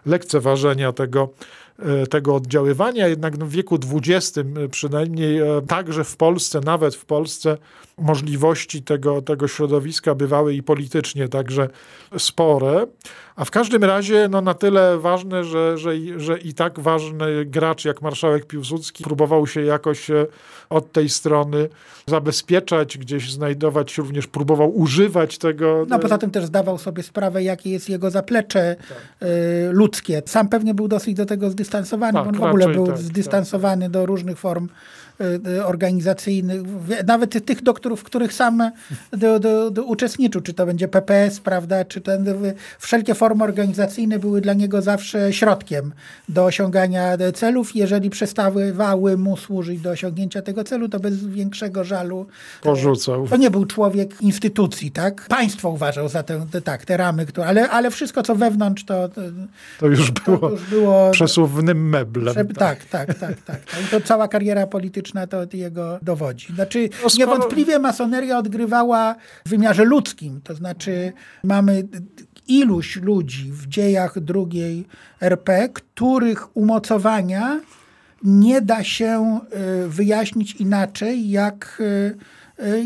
lekceważenia 0.06 0.81
tego, 0.92 1.28
E, 1.78 2.06
tego 2.06 2.34
oddziaływania, 2.34 3.08
jednak 3.08 3.36
w 3.36 3.50
wieku 3.50 3.78
XX 3.92 4.38
e, 4.38 4.68
przynajmniej 4.68 5.38
e, 5.38 5.62
także 5.68 6.04
w 6.04 6.16
Polsce, 6.16 6.60
nawet 6.60 6.94
w 6.94 7.04
Polsce 7.04 7.58
możliwości 7.98 8.82
tego, 8.82 9.22
tego 9.22 9.48
środowiska 9.48 10.14
bywały 10.14 10.54
i 10.54 10.62
politycznie 10.62 11.28
także 11.28 11.68
spore. 12.18 12.86
A 13.36 13.44
w 13.44 13.50
każdym 13.50 13.84
razie 13.84 14.28
no, 14.30 14.40
na 14.40 14.54
tyle 14.54 14.98
ważne, 14.98 15.44
że, 15.44 15.78
że, 15.78 15.92
że 16.16 16.38
i 16.38 16.54
tak 16.54 16.80
ważny 16.80 17.44
gracz 17.44 17.84
jak 17.84 18.02
marszałek 18.02 18.46
Piłsudski 18.46 19.04
próbował 19.04 19.46
się 19.46 19.62
jakoś 19.62 20.10
od 20.70 20.92
tej 20.92 21.08
strony 21.08 21.68
zabezpieczać, 22.06 22.98
gdzieś 22.98 23.32
znajdować, 23.32 23.98
również 23.98 24.26
próbował 24.26 24.78
używać 24.78 25.38
tego. 25.38 25.86
No 25.88 25.98
poza 25.98 26.18
tym 26.18 26.30
też 26.30 26.44
zdawał 26.44 26.78
sobie 26.78 27.02
sprawę, 27.02 27.42
jakie 27.42 27.70
jest 27.70 27.88
jego 27.88 28.10
zaplecze 28.10 28.76
tak. 28.88 29.28
ludzkie. 29.70 30.22
Sam 30.26 30.48
pewnie 30.48 30.74
był 30.74 30.88
dosyć 30.88 31.14
do 31.14 31.26
tego 31.26 31.50
zdystansowany, 31.50 32.12
tak, 32.12 32.24
bo 32.24 32.28
on 32.28 32.38
w 32.38 32.42
ogóle 32.42 32.68
był 32.68 32.86
tak, 32.86 32.98
zdystansowany 32.98 33.84
tak. 33.84 33.92
do 33.92 34.06
różnych 34.06 34.38
form 34.38 34.68
organizacyjnych, 35.64 36.62
nawet 37.06 37.44
tych, 37.44 37.62
do 37.62 37.74
których, 37.74 37.98
w 37.98 38.02
których 38.02 38.32
sam 38.32 38.70
do, 39.12 39.40
do, 39.40 39.70
do 39.70 39.84
uczestniczył, 39.84 40.40
czy 40.40 40.54
to 40.54 40.66
będzie 40.66 40.88
PPS, 40.88 41.40
prawda, 41.40 41.84
czy 41.84 42.00
ten, 42.00 42.26
wszelkie 42.78 43.14
formy 43.14 43.44
organizacyjne 43.44 44.18
były 44.18 44.40
dla 44.40 44.52
niego 44.52 44.82
zawsze 44.82 45.32
środkiem 45.32 45.92
do 46.28 46.44
osiągania 46.44 47.16
celów. 47.34 47.76
Jeżeli 47.76 48.10
przestawały 48.10 49.16
mu 49.16 49.36
służyć 49.36 49.80
do 49.80 49.90
osiągnięcia 49.90 50.42
tego 50.42 50.64
celu, 50.64 50.88
to 50.88 51.00
bez 51.00 51.26
większego 51.26 51.84
żalu 51.84 52.26
porzucał. 52.62 53.28
To 53.28 53.36
nie 53.36 53.50
był 53.50 53.66
człowiek 53.66 54.20
instytucji, 54.20 54.90
tak? 54.90 55.26
Państwo 55.28 55.70
uważał 55.70 56.08
za 56.08 56.22
te, 56.22 56.46
te 56.50 56.62
tak, 56.62 56.84
te 56.84 56.96
ramy, 56.96 57.26
które, 57.26 57.46
ale, 57.46 57.70
ale 57.70 57.90
wszystko, 57.90 58.22
co 58.22 58.34
wewnątrz, 58.34 58.84
to, 58.84 59.08
to, 59.08 59.20
to 59.80 59.86
już 59.86 60.10
było, 60.10 60.38
to 60.38 60.50
już 60.50 60.70
było 60.70 61.10
przesuwnym 61.10 61.88
meblem. 61.88 62.34
tak, 62.34 62.84
tak, 62.84 62.84
tak, 62.84 63.14
tak. 63.14 63.40
tak. 63.44 63.82
I 63.84 63.90
to 63.90 64.00
cała 64.00 64.28
kariera 64.28 64.66
polityczna 64.66 65.01
polityczna 65.02 65.26
to 65.26 65.56
jego 65.56 65.98
dowodzi. 66.02 66.54
Znaczy, 66.54 66.88
no 67.02 67.10
skoro... 67.10 67.18
niewątpliwie 67.18 67.78
masoneria 67.78 68.38
odgrywała 68.38 69.14
w 69.46 69.50
wymiarze 69.50 69.84
ludzkim, 69.84 70.40
to 70.44 70.54
znaczy 70.54 71.12
mamy 71.44 71.84
iluś 72.48 72.96
ludzi 72.96 73.52
w 73.52 73.66
dziejach 73.66 74.20
drugiej 74.20 74.86
RP, 75.20 75.68
których 75.68 76.56
umocowania 76.56 77.60
nie 78.24 78.60
da 78.60 78.84
się 78.84 79.40
y, 79.84 79.88
wyjaśnić 79.88 80.54
inaczej, 80.54 81.30
jak 81.30 81.78
Y, 81.80 82.16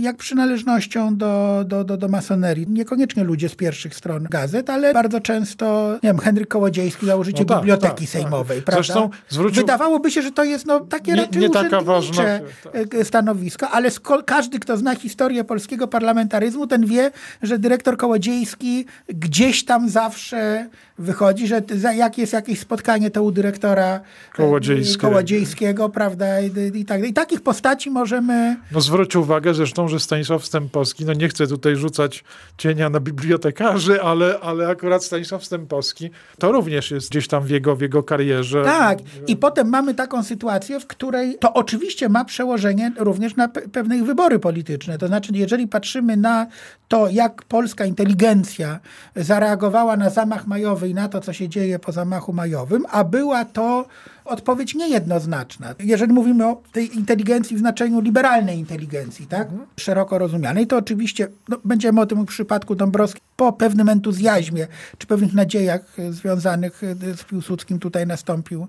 jak 0.00 0.16
przynależnością 0.16 1.16
do, 1.16 1.64
do, 1.66 1.84
do, 1.84 1.96
do 1.96 2.08
masonerii. 2.08 2.66
Niekoniecznie 2.68 3.24
ludzie 3.24 3.48
z 3.48 3.54
pierwszych 3.54 3.94
stron 3.94 4.26
gazet, 4.30 4.70
ale 4.70 4.92
bardzo 4.92 5.20
często, 5.20 5.92
nie 6.02 6.08
wiem, 6.08 6.18
Henryk 6.18 6.48
Kołodziejski, 6.48 7.06
założyciel 7.06 7.46
no 7.48 7.54
tak, 7.54 7.58
Biblioteki 7.58 7.90
tak, 7.90 8.00
tak. 8.00 8.08
Sejmowej, 8.08 8.58
tak. 8.58 8.64
prawda? 8.64 8.82
Zresztą 8.82 9.10
zwrócił... 9.28 9.62
Wydawałoby 9.62 10.10
się, 10.10 10.22
że 10.22 10.32
to 10.32 10.44
jest 10.44 10.66
no, 10.66 10.80
takie 10.80 11.12
nie, 11.12 11.22
raczej 11.22 11.42
nie 11.42 11.50
taka 11.50 11.80
ważna, 11.80 12.24
tak. 12.62 13.06
stanowisko, 13.06 13.68
ale 13.68 13.90
każdy, 14.26 14.58
kto 14.58 14.76
zna 14.76 14.94
historię 14.94 15.44
polskiego 15.44 15.88
parlamentaryzmu, 15.88 16.66
ten 16.66 16.86
wie, 16.86 17.10
że 17.42 17.58
dyrektor 17.58 17.96
Kołodziejski 17.96 18.84
gdzieś 19.08 19.64
tam 19.64 19.88
zawsze 19.88 20.68
wychodzi, 20.98 21.46
że 21.46 21.62
jak 21.96 22.18
jest 22.18 22.32
jakieś 22.32 22.60
spotkanie, 22.60 23.10
to 23.10 23.22
u 23.22 23.30
dyrektora 23.30 23.86
e, 23.86 24.00
Kołodziejskiego, 24.36 25.08
Kołodziejskiego 25.08 25.88
prawda? 25.88 26.40
I, 26.40 26.50
i, 26.74 26.84
tak. 26.84 27.04
I 27.08 27.12
takich 27.12 27.40
postaci 27.40 27.90
możemy... 27.90 28.56
No 28.72 28.80
zwróć 28.80 29.16
uwagę 29.16 29.54
zresztą, 29.54 29.88
że 29.88 30.00
Stanisław 30.00 30.46
Stępowski, 30.46 31.04
no 31.04 31.12
nie 31.12 31.28
chcę 31.28 31.46
tutaj 31.46 31.76
rzucać 31.76 32.24
cienia 32.58 32.90
na 32.90 33.00
bibliotekarzy, 33.00 34.02
ale, 34.02 34.40
ale 34.40 34.68
akurat 34.68 35.04
Stanisław 35.04 35.44
Stępowski 35.44 36.10
to 36.38 36.52
również 36.52 36.90
jest 36.90 37.10
gdzieś 37.10 37.28
tam 37.28 37.44
w 37.44 37.50
jego, 37.50 37.76
w 37.76 37.80
jego 37.80 38.02
karierze. 38.02 38.64
Tak. 38.64 38.98
I 39.26 39.36
potem 39.36 39.68
mamy 39.68 39.94
taką 39.94 40.22
sytuację, 40.22 40.80
w 40.80 40.86
której 40.86 41.38
to 41.40 41.52
oczywiście 41.52 42.08
ma 42.08 42.24
przełożenie 42.24 42.92
również 42.98 43.36
na 43.36 43.48
pe 43.48 43.60
pewne 43.60 44.02
wybory 44.02 44.38
polityczne. 44.38 44.98
To 44.98 45.06
znaczy, 45.06 45.32
jeżeli 45.34 45.68
patrzymy 45.68 46.16
na 46.16 46.46
to, 46.88 47.08
jak 47.10 47.42
polska 47.42 47.84
inteligencja 47.84 48.80
zareagowała 49.16 49.96
na 49.96 50.10
zamach 50.10 50.46
majowy 50.46 50.85
i 50.88 50.94
na 50.94 51.08
to, 51.08 51.20
co 51.20 51.32
się 51.32 51.48
dzieje 51.48 51.78
po 51.78 51.92
zamachu 51.92 52.32
majowym, 52.32 52.86
a 52.90 53.04
była 53.04 53.44
to 53.44 53.86
odpowiedź 54.24 54.74
niejednoznaczna. 54.74 55.74
Jeżeli 55.78 56.12
mówimy 56.12 56.46
o 56.46 56.62
tej 56.72 56.96
inteligencji 56.96 57.56
w 57.56 57.58
znaczeniu 57.58 58.00
liberalnej 58.00 58.58
inteligencji, 58.58 59.26
tak? 59.26 59.48
Mhm. 59.48 59.66
szeroko 59.76 60.18
rozumianej, 60.18 60.66
to 60.66 60.76
oczywiście 60.76 61.28
no, 61.48 61.56
będziemy 61.64 62.00
o 62.00 62.06
tym 62.06 62.22
w 62.22 62.26
przypadku 62.26 62.74
Dąbrowski 62.74 63.20
po 63.36 63.52
pewnym 63.52 63.88
entuzjazmie 63.88 64.66
czy 64.98 65.06
pewnych 65.06 65.34
nadziejach 65.34 65.96
związanych 66.10 66.82
z 67.16 67.24
Piłsudskim 67.24 67.78
tutaj 67.78 68.06
nastąpił 68.06 68.66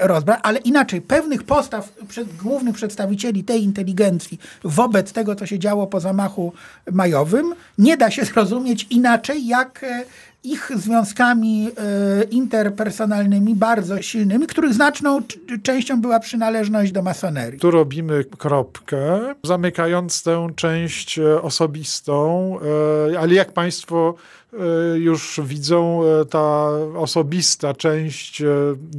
rozbrat, 0.00 0.40
ale 0.42 0.58
inaczej, 0.58 1.00
pewnych 1.00 1.42
postaw 1.42 1.92
przed, 2.08 2.36
głównych 2.36 2.74
przedstawicieli 2.74 3.44
tej 3.44 3.62
inteligencji 3.62 4.38
wobec 4.64 5.12
tego, 5.12 5.34
co 5.34 5.46
się 5.46 5.58
działo 5.58 5.86
po 5.86 6.00
zamachu 6.00 6.52
majowym, 6.92 7.54
nie 7.78 7.96
da 7.96 8.10
się 8.10 8.24
zrozumieć 8.24 8.86
inaczej, 8.90 9.46
jak 9.46 9.84
ich 10.44 10.70
związkami 10.76 11.68
e, 11.68 12.22
interpersonalnymi 12.22 13.54
bardzo 13.54 14.02
silnymi, 14.02 14.46
których 14.46 14.74
znaczną 14.74 15.20
częścią 15.62 16.00
była 16.00 16.20
przynależność 16.20 16.92
do 16.92 17.02
masonerii. 17.02 17.60
Tu 17.60 17.70
robimy 17.70 18.24
kropkę, 18.24 19.34
zamykając 19.44 20.22
tę 20.22 20.46
część 20.56 21.18
e, 21.18 21.42
osobistą, 21.42 22.54
e, 23.12 23.18
ale 23.18 23.34
jak 23.34 23.52
Państwo 23.52 24.14
już 24.94 25.40
widzą, 25.44 26.00
ta 26.30 26.68
osobista 26.96 27.74
część, 27.74 28.42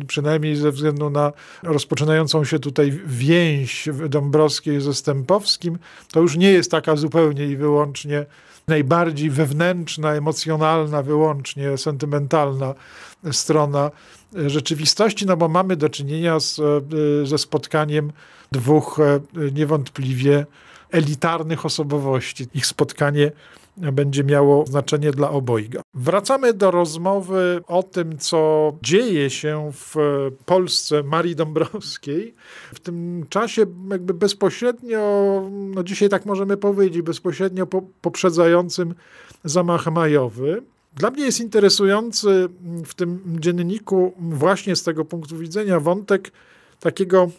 przynajmniej 0.07 0.55
ze 0.55 0.71
względu 0.71 1.09
na 1.09 1.31
rozpoczynającą 1.63 2.43
się 2.43 2.59
tutaj 2.59 2.99
więź 3.05 3.89
Dąbrowskiej 4.09 4.81
ze 4.81 4.93
Stępowskim, 4.93 5.77
to 6.11 6.21
już 6.21 6.37
nie 6.37 6.51
jest 6.51 6.71
taka 6.71 6.95
zupełnie 6.95 7.45
i 7.45 7.57
wyłącznie 7.57 8.25
najbardziej 8.69 9.29
wewnętrzna, 9.29 10.13
emocjonalna, 10.13 11.03
wyłącznie 11.03 11.77
sentymentalna 11.77 12.75
strona 13.31 13.91
rzeczywistości, 14.47 15.25
no 15.25 15.37
bo 15.37 15.47
mamy 15.47 15.75
do 15.75 15.89
czynienia 15.89 16.39
z, 16.39 16.59
e, 16.59 17.25
ze 17.25 17.37
spotkaniem 17.37 18.11
dwóch 18.51 18.99
e, 18.99 19.19
niewątpliwie 19.51 20.45
elitarnych 20.91 21.65
osobowości. 21.65 22.47
Ich 22.53 22.65
spotkanie 22.65 23.31
będzie 23.79 24.23
miało 24.23 24.65
znaczenie 24.65 25.11
dla 25.11 25.29
obojga. 25.29 25.81
Wracamy 25.93 26.53
do 26.53 26.71
rozmowy 26.71 27.61
o 27.67 27.83
tym, 27.83 28.17
co 28.17 28.73
dzieje 28.83 29.29
się 29.29 29.71
w 29.73 29.95
Polsce 30.45 31.03
Marii 31.03 31.35
Dąbrowskiej. 31.35 32.35
W 32.73 32.79
tym 32.79 33.25
czasie 33.29 33.65
jakby 33.91 34.13
bezpośrednio, 34.13 35.01
no 35.51 35.83
dzisiaj 35.83 36.09
tak 36.09 36.25
możemy 36.25 36.57
powiedzieć, 36.57 37.01
bezpośrednio 37.01 37.67
po, 37.67 37.81
poprzedzającym 38.01 38.93
zamach 39.43 39.87
majowy. 39.87 40.61
Dla 40.95 41.11
mnie 41.11 41.25
jest 41.25 41.39
interesujący 41.39 42.49
w 42.85 42.93
tym 42.93 43.19
dzienniku 43.39 44.13
właśnie 44.19 44.75
z 44.75 44.83
tego 44.83 45.05
punktu 45.05 45.37
widzenia 45.37 45.79
wątek 45.79 46.31
takiego 46.79 47.29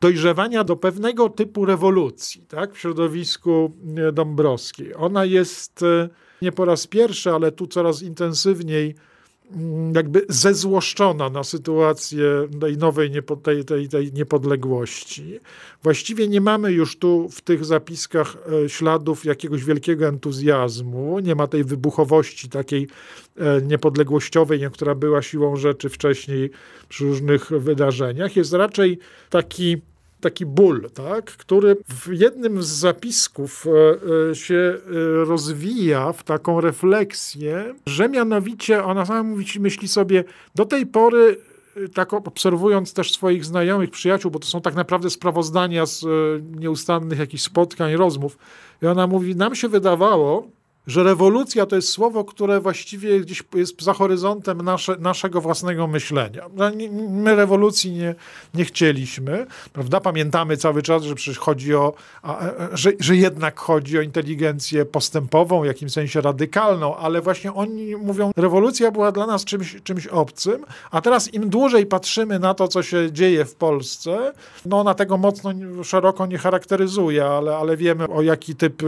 dojrzewania 0.00 0.64
do 0.64 0.76
pewnego 0.76 1.28
typu 1.28 1.64
rewolucji 1.64 2.44
tak, 2.48 2.74
w 2.74 2.78
środowisku 2.78 3.72
e, 3.96 4.12
Dąbrowskiej. 4.12 4.94
Ona 4.94 5.24
jest 5.24 5.82
e, 5.82 6.08
nie 6.42 6.52
po 6.52 6.64
raz 6.64 6.86
pierwszy, 6.86 7.30
ale 7.30 7.52
tu 7.52 7.66
coraz 7.66 8.02
intensywniej 8.02 8.94
jakby 9.94 10.26
zezłoszczona 10.28 11.30
na 11.30 11.44
sytuację 11.44 12.48
tej 12.60 12.78
nowej 12.78 13.10
tej, 13.42 13.64
tej, 13.64 13.88
tej 13.88 14.12
niepodległości. 14.12 15.40
Właściwie 15.82 16.28
nie 16.28 16.40
mamy 16.40 16.72
już 16.72 16.98
tu 16.98 17.28
w 17.28 17.40
tych 17.40 17.64
zapiskach 17.64 18.36
e, 18.64 18.68
śladów 18.68 19.24
jakiegoś 19.24 19.64
wielkiego 19.64 20.06
entuzjazmu, 20.06 21.20
nie 21.20 21.34
ma 21.34 21.46
tej 21.46 21.64
wybuchowości 21.64 22.48
takiej 22.48 22.88
niepodległościowej, 23.62 24.60
która 24.72 24.94
była 24.94 25.22
siłą 25.22 25.56
rzeczy 25.56 25.88
wcześniej 25.88 26.50
przy 26.88 27.04
różnych 27.04 27.50
wydarzeniach. 27.50 28.36
Jest 28.36 28.52
raczej 28.52 28.98
taki 29.30 29.76
taki 30.20 30.46
ból, 30.46 30.90
tak, 30.94 31.24
który 31.24 31.76
w 31.88 32.08
jednym 32.12 32.62
z 32.62 32.66
zapisków 32.66 33.66
e, 33.66 34.30
e, 34.30 34.34
się 34.34 34.78
rozwija 35.26 36.12
w 36.12 36.22
taką 36.22 36.60
refleksję, 36.60 37.74
że 37.86 38.08
mianowicie 38.08 38.84
ona 38.84 39.06
sama 39.06 39.22
mówi, 39.22 39.46
myśli 39.60 39.88
sobie, 39.88 40.24
do 40.54 40.64
tej 40.64 40.86
pory 40.86 41.36
tak 41.94 42.12
obserwując 42.12 42.92
też 42.92 43.12
swoich 43.12 43.44
znajomych, 43.44 43.90
przyjaciół, 43.90 44.30
bo 44.30 44.38
to 44.38 44.46
są 44.46 44.60
tak 44.60 44.74
naprawdę 44.74 45.10
sprawozdania 45.10 45.86
z 45.86 46.04
nieustannych 46.60 47.18
jakichś 47.18 47.42
spotkań, 47.42 47.96
rozmów. 47.96 48.38
I 48.82 48.86
ona 48.86 49.06
mówi, 49.06 49.36
nam 49.36 49.54
się 49.54 49.68
wydawało, 49.68 50.48
że 50.86 51.02
rewolucja 51.02 51.66
to 51.66 51.76
jest 51.76 51.88
słowo, 51.88 52.24
które 52.24 52.60
właściwie 52.60 53.20
gdzieś 53.20 53.44
jest 53.54 53.82
za 53.82 53.92
horyzontem 53.92 54.62
nasze, 54.62 54.96
naszego 54.98 55.40
własnego 55.40 55.86
myślenia. 55.86 56.46
No, 56.54 56.70
my 57.10 57.34
rewolucji 57.34 57.92
nie, 57.92 58.14
nie 58.54 58.64
chcieliśmy, 58.64 59.46
prawda? 59.72 60.00
Pamiętamy 60.00 60.56
cały 60.56 60.82
czas, 60.82 61.02
że 61.02 61.14
przecież 61.14 61.38
chodzi 61.38 61.74
o, 61.74 61.92
a, 62.22 62.40
że, 62.72 62.92
że 63.00 63.16
jednak 63.16 63.60
chodzi 63.60 63.98
o 63.98 64.00
inteligencję 64.00 64.84
postępową, 64.84 65.62
w 65.62 65.66
jakimś 65.66 65.92
sensie 65.92 66.20
radykalną, 66.20 66.96
ale 66.96 67.20
właśnie 67.20 67.52
oni 67.52 67.96
mówią, 67.96 68.30
rewolucja 68.36 68.90
była 68.90 69.12
dla 69.12 69.26
nas 69.26 69.44
czymś, 69.44 69.76
czymś 69.82 70.06
obcym, 70.06 70.64
a 70.90 71.00
teraz 71.00 71.34
im 71.34 71.48
dłużej 71.48 71.86
patrzymy 71.86 72.38
na 72.38 72.54
to, 72.54 72.68
co 72.68 72.82
się 72.82 73.12
dzieje 73.12 73.44
w 73.44 73.54
Polsce, 73.54 74.32
no 74.66 74.80
ona 74.80 74.94
tego 74.94 75.16
mocno, 75.16 75.52
szeroko 75.84 76.26
nie 76.26 76.38
charakteryzuje, 76.38 77.24
ale, 77.24 77.56
ale 77.56 77.76
wiemy 77.76 78.08
o 78.08 78.22
jaki 78.22 78.54
typ 78.56 78.82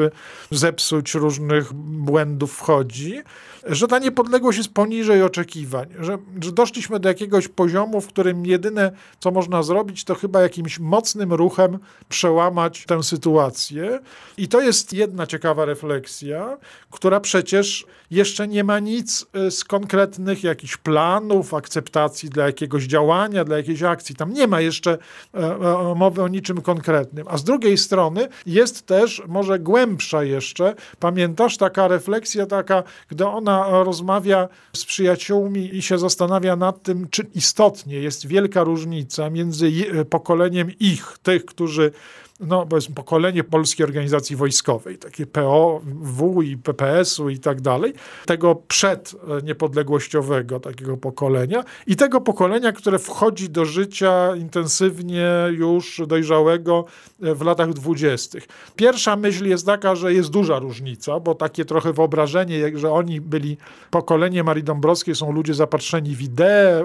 zepsuć 0.51 1.15
różnych 1.15 1.73
błędów 1.89 2.53
wchodzi, 2.53 3.23
że 3.67 3.89
ta 3.89 3.99
niepodległość 3.99 4.59
jest 4.59 4.75
poniżej 4.75 5.23
oczekiwań, 5.23 5.89
że, 6.01 6.19
że 6.43 6.53
doszliśmy 6.53 7.01
do 7.01 7.09
jakiegoś 7.09 7.49
poziomu, 7.49 8.01
w 8.01 8.09
którym 8.09 8.47
jedyne, 8.47 8.93
co 9.21 9.31
można 9.31 9.63
zrobić, 9.63 10.05
to 10.05 10.15
chyba 10.15 10.43
jakimś 10.43 10.79
mocnym 10.79 11.33
ruchem 11.33 11.79
przełamać 12.09 12.85
tę 12.87 13.03
sytuację. 13.03 14.01
I 14.37 14.49
to 14.49 14.61
jest 14.61 14.93
jedna 14.93 15.27
ciekawa 15.27 15.65
refleksja, 15.65 16.59
która 16.91 17.21
przecież 17.21 17.87
jeszcze 18.11 18.49
nie 18.49 18.65
ma 18.65 18.79
nic 18.79 19.27
y, 19.37 19.51
z 19.51 19.65
konkretnych 19.65 20.45
jakichś 20.45 20.77
planów, 20.77 21.55
akceptacji 21.55 22.31
dla 22.31 22.47
jakiegoś 22.47 22.85
działania, 22.85 23.45
dla 23.45 23.57
jakiejś 23.57 23.83
akcji. 23.83 24.15
Tam 24.15 24.33
nie 24.33 24.47
ma 24.47 24.61
jeszcze 24.61 24.99
e, 25.35 25.39
e, 25.39 25.95
mowy 25.97 26.23
o 26.23 26.29
niczym 26.29 26.63
konkretnym. 26.63 27.27
A 27.29 27.39
z 27.39 27.45
drugiej 27.45 27.79
strony 27.79 28.29
jest 28.47 28.87
też, 28.87 29.23
może 29.29 29.59
głębsza 29.59 30.25
jeszcze, 30.25 30.75
pamiętasz, 31.01 31.57
taka 31.57 31.78
refleksja 31.87 32.47
taka, 32.47 32.83
gdy 33.09 33.27
ona 33.27 33.85
rozmawia 33.85 34.49
z 34.73 34.85
przyjaciółmi 34.85 35.77
i 35.77 35.83
się 35.83 35.99
zastanawia 35.99 36.57
nad 36.57 36.83
tym, 36.83 37.09
czy 37.11 37.27
istotnie 37.35 37.97
jest 37.97 38.27
wielka 38.27 38.63
różnica 38.63 39.31
między 39.31 39.71
pokoleniem 40.11 40.71
ich, 40.81 41.19
tych, 41.23 41.45
którzy 41.45 41.93
no, 42.41 42.67
powiedzmy, 42.67 42.95
pokolenie 42.95 43.45
Polskiej 43.45 43.87
Organizacji 43.87 44.37
Wojskowej, 44.37 44.99
takie 44.99 45.27
POW 45.27 46.43
i 46.43 46.57
PPS-u 46.57 47.29
i 47.29 47.39
tak 47.39 47.61
dalej, 47.61 47.93
tego 48.27 48.55
przed 48.55 49.15
e, 49.49 50.61
takiego 50.61 50.97
pokolenia 50.97 51.65
i 51.87 51.97
tego 51.97 52.21
pokolenia, 52.21 52.73
które 52.73 52.99
wchodzi 52.99 53.51
do 53.51 53.65
życia 53.65 54.37
intensywnie 54.37 55.29
już 55.51 56.03
dojrzałego 56.07 56.85
e, 57.23 57.35
w 57.35 57.43
latach 57.43 57.73
dwudziestych. 57.73 58.49
Pierwsza 58.77 59.17
myśl 59.17 59.47
jest 59.47 59.67
taka, 59.67 59.97
że 59.97 60.15
jest 60.15 60.31
duża 60.31 60.59
różnica, 60.59 61.21
bo 61.21 61.35
takie 61.35 61.65
trochę 61.65 61.93
wyobrażenie, 61.93 62.79
że 62.79 62.93
oni 62.93 63.21
byli 63.21 63.57
pokolenie 63.91 64.45
Marii 64.45 64.65
Dąbrowskiej, 64.65 65.15
są 65.15 65.33
ludzie 65.33 65.55
zapatrzeni 65.55 66.17
w 66.17 66.23
idee 66.23 66.85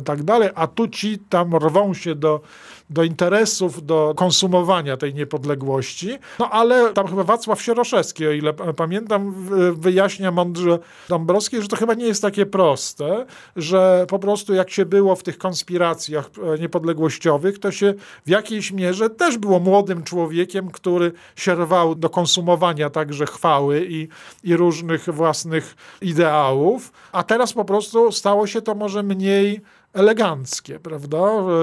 i 0.00 0.02
tak 0.02 0.22
dalej, 0.22 0.48
a 0.54 0.66
tu 0.66 0.88
ci 0.88 1.18
tam 1.18 1.56
rwą 1.56 1.94
się 1.94 2.14
do 2.14 2.40
do 2.90 3.02
interesów, 3.02 3.86
do 3.86 4.14
konsumowania 4.16 4.96
tej 4.96 5.14
niepodległości. 5.14 6.18
No 6.38 6.50
ale 6.50 6.92
tam 6.92 7.06
chyba 7.06 7.24
Wacław 7.24 7.62
Sieroszewski, 7.62 8.26
o 8.26 8.30
ile 8.30 8.52
pamiętam, 8.52 9.34
wyjaśnia 9.74 10.30
mądrze 10.30 10.78
Dąbrowskiej, 11.08 11.62
że 11.62 11.68
to 11.68 11.76
chyba 11.76 11.94
nie 11.94 12.06
jest 12.06 12.22
takie 12.22 12.46
proste, 12.46 13.26
że 13.56 14.06
po 14.08 14.18
prostu 14.18 14.54
jak 14.54 14.70
się 14.70 14.84
było 14.84 15.16
w 15.16 15.22
tych 15.22 15.38
konspiracjach 15.38 16.30
e, 16.54 16.58
niepodległościowych, 16.58 17.58
to 17.58 17.72
się 17.72 17.94
w 18.26 18.30
jakiejś 18.30 18.72
mierze 18.72 19.10
też 19.10 19.38
było 19.38 19.60
młodym 19.60 20.02
człowiekiem, 20.02 20.70
który 20.70 21.12
się 21.36 21.54
rwał 21.54 21.94
do 21.94 22.10
konsumowania 22.10 22.90
także 22.90 23.26
chwały 23.26 23.86
i, 23.88 24.08
i 24.44 24.56
różnych 24.56 25.04
własnych 25.04 25.76
ideałów, 26.02 26.92
a 27.12 27.22
teraz 27.22 27.52
po 27.52 27.64
prostu 27.64 28.12
stało 28.12 28.46
się 28.46 28.62
to 28.62 28.74
może 28.74 29.02
mniej 29.02 29.60
eleganckie, 29.92 30.80
prawda? 30.80 31.18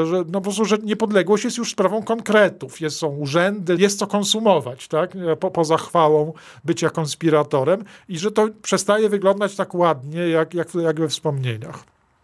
Że, 0.05 0.17
no 0.17 0.31
po 0.31 0.41
prostu, 0.41 0.65
że 0.65 0.77
niepodległość 0.77 1.43
jest 1.43 1.57
już 1.57 1.71
sprawą 1.71 2.03
konkretów. 2.03 2.81
Jest, 2.81 2.97
są 2.97 3.07
urzędy, 3.07 3.75
jest 3.79 3.99
co 3.99 4.07
konsumować, 4.07 4.87
tak? 4.87 5.11
Po, 5.39 5.51
poza 5.51 5.77
chwałą 5.77 6.33
bycia 6.63 6.89
konspiratorem 6.89 7.83
i 8.09 8.19
że 8.19 8.31
to 8.31 8.47
przestaje 8.61 9.09
wyglądać 9.09 9.55
tak 9.55 9.75
ładnie, 9.75 10.29
jak, 10.29 10.53
jak, 10.53 10.75
jak 10.75 10.99
we 10.99 11.07
wspomnieniach. 11.07 11.83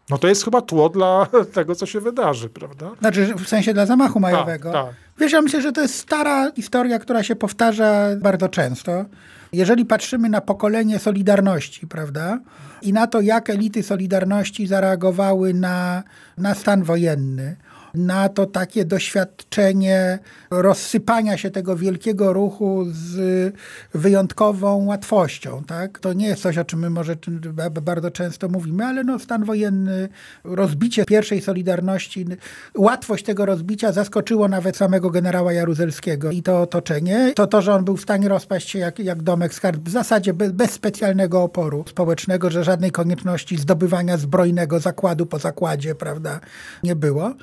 No 0.10 0.18
to 0.18 0.28
jest 0.28 0.44
chyba 0.44 0.62
tło 0.62 0.90
dla 0.90 1.28
tego, 1.54 1.76
co 1.76 1.86
się 1.86 2.00
wydarzy, 2.00 2.50
prawda? 2.50 2.92
Znaczy 3.00 3.34
w 3.38 3.48
sensie 3.48 3.74
dla 3.74 3.86
zamachu 3.86 4.20
majowego. 4.20 4.72
Tak, 4.72 4.86
tak. 4.86 4.96
Wiesz, 5.20 5.32
ja 5.32 5.42
myślę, 5.42 5.62
że 5.62 5.72
to 5.72 5.82
jest 5.82 5.96
stara 5.96 6.52
historia, 6.52 7.00
która 7.00 7.24
się 7.24 7.36
powtarza 7.36 8.08
bardzo 8.22 8.50
często. 8.50 9.06
Jeżeli 9.54 9.86
patrzymy 9.86 10.30
na 10.30 10.42
pokolenie 10.42 11.00
Solidarności, 11.00 11.88
prawda, 11.88 12.40
i 12.84 12.94
na 12.94 13.08
to, 13.08 13.22
jak 13.22 13.50
elity 13.50 13.84
Solidarności 13.84 14.68
zareagowały 14.68 15.54
na, 15.54 16.04
na 16.38 16.56
stan 16.56 16.84
wojenny, 16.84 17.56
na 17.94 18.30
to 18.30 18.46
takie 18.46 18.86
doświadczenie 18.86 20.20
rozsypania 20.52 21.38
się 21.38 21.52
tego 21.52 21.76
wielkiego 21.76 22.34
ruchu 22.34 22.86
z 22.88 23.56
wyjątkową 23.94 24.86
łatwością. 24.86 25.64
Tak? 25.64 26.00
To 26.00 26.14
nie 26.14 26.28
jest 26.28 26.42
coś, 26.42 26.58
o 26.58 26.66
czym 26.66 26.80
my 26.80 26.90
może 26.90 27.16
bardzo 27.82 28.12
często 28.12 28.50
mówimy, 28.50 28.86
ale 28.86 29.04
no, 29.04 29.20
stan 29.20 29.44
wojenny, 29.44 30.10
rozbicie 30.44 31.06
pierwszej 31.06 31.42
Solidarności, 31.42 32.26
łatwość 32.78 33.26
tego 33.26 33.46
rozbicia 33.46 33.92
zaskoczyło 33.92 34.48
nawet 34.48 34.78
samego 34.78 35.10
generała 35.10 35.54
Jaruzelskiego 35.54 36.32
i 36.32 36.44
to 36.44 36.62
otoczenie. 36.62 37.34
To 37.36 37.48
to, 37.48 37.62
że 37.62 37.74
on 37.74 37.86
był 37.86 37.98
w 37.98 38.02
stanie 38.02 38.30
rozpaść 38.30 38.70
się 38.70 38.80
jak, 38.80 39.00
jak 39.00 39.24
domek 39.24 39.54
z 39.54 39.60
kart, 39.60 39.82
w 39.82 39.90
zasadzie 39.90 40.34
bez, 40.34 40.52
bez 40.52 40.72
specjalnego 40.72 41.44
oporu 41.44 41.86
społecznego, 41.88 42.50
że 42.50 42.64
żadnej 42.64 42.92
konieczności 42.92 43.58
zdobywania 43.58 44.18
zbrojnego 44.18 44.80
zakładu 44.80 45.26
po 45.26 45.40
zakładzie, 45.40 45.96
prawda, 45.96 46.40
nie 46.84 46.96
było. 46.96 47.34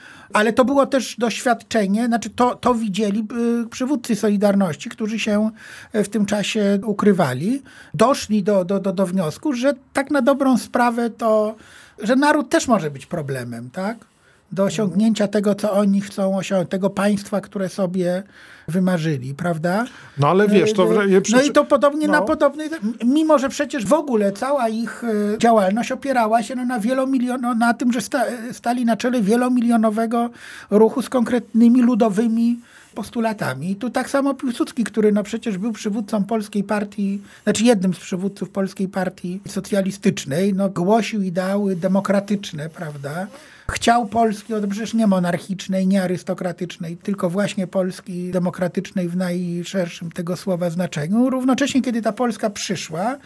Ale 0.41 0.53
to 0.53 0.65
było 0.65 0.87
też 0.87 1.17
doświadczenie, 1.19 2.07
znaczy 2.07 2.31
to, 2.31 2.55
to 2.55 2.75
widzieli 2.75 3.27
y, 3.65 3.69
przywódcy 3.69 4.17
Solidarności, 4.17 4.91
którzy 4.91 5.19
się 5.19 5.51
w 5.95 6.09
tym 6.09 6.27
czasie 6.27 6.79
ukrywali. 6.85 7.63
Doszli 7.95 8.43
do, 8.43 8.65
do, 8.65 8.81
do, 8.81 8.93
do 8.93 9.07
wniosku, 9.07 9.53
że 9.53 9.73
tak 9.93 10.11
na 10.11 10.23
dobrą 10.23 10.59
sprawę 10.59 11.11
to, 11.11 11.55
że 12.03 12.17
naród 12.17 12.51
też 12.51 12.69
może 12.69 12.91
być 12.91 13.07
problemem, 13.07 13.71
tak? 13.71 14.10
Do 14.53 14.65
osiągnięcia 14.65 15.29
tego, 15.29 15.55
co 15.55 15.73
oni 15.73 16.01
chcą 16.01 16.37
osiągnąć, 16.37 16.71
tego 16.71 16.91
państwa, 16.91 17.41
które 17.41 17.69
sobie 17.69 18.23
wymarzyli, 18.69 19.35
prawda? 19.35 19.85
No 20.19 20.29
ale 20.29 20.49
wiesz, 20.49 20.73
to... 20.73 20.89
No 21.33 21.43
i 21.43 21.51
to 21.51 21.65
podobnie 21.65 22.07
no. 22.07 22.13
na 22.13 22.23
podobnej... 22.23 22.69
Mimo, 23.05 23.39
że 23.39 23.49
przecież 23.49 23.87
w 23.87 23.93
ogóle 23.93 24.33
cała 24.33 24.69
ich 24.69 25.05
e, 25.05 25.39
działalność 25.39 25.93
opierała 25.93 26.43
się 26.43 26.57
no, 26.57 26.65
na 26.65 26.81
wielomilion... 26.81 27.41
No, 27.41 27.55
na 27.55 27.75
tym, 27.75 27.93
że 27.93 28.01
sta, 28.01 28.25
stali 28.53 28.85
na 28.85 28.97
czele 28.97 29.23
wielomilionowego 29.23 30.31
ruchu 30.71 31.03
z 31.03 31.09
konkretnymi 31.09 31.83
ludowymi 31.83 32.61
postulatami. 32.95 33.71
I 33.71 33.77
tu 33.77 33.91
tak 33.91 34.11
samo 34.11 34.35
Piłsudski, 34.35 34.85
który 34.85 35.13
no 35.13 35.23
przecież 35.23 35.59
był 35.59 35.73
przywódcą 35.73 36.25
polskiej 36.25 36.65
partii, 36.65 37.21
znaczy 37.45 37.65
jednym 37.65 37.95
z 37.95 37.99
przywódców 37.99 38.51
polskiej 38.51 38.89
partii 38.89 39.41
socjalistycznej, 39.49 40.55
no 40.55 40.69
głosił 40.69 41.23
ideały 41.23 41.77
demokratyczne, 41.77 42.69
prawda? 42.69 43.27
Chciał 43.71 44.07
Polski, 44.07 44.55
od 44.55 44.67
przecież 44.67 44.95
nie 44.95 45.07
monarchicznej, 45.07 45.87
nie 45.87 46.03
arystokratycznej, 46.03 46.97
tylko 46.97 47.31
właśnie 47.31 47.67
Polski 47.67 48.31
demokratycznej 48.31 49.09
w 49.09 49.17
najszerszym 49.17 50.13
tego 50.13 50.37
słowa 50.37 50.71
znaczeniu. 50.71 51.31
Równocześnie, 51.31 51.83
kiedy 51.83 52.03
ta 52.03 52.13
Polska 52.13 52.51
przyszła, 52.51 53.17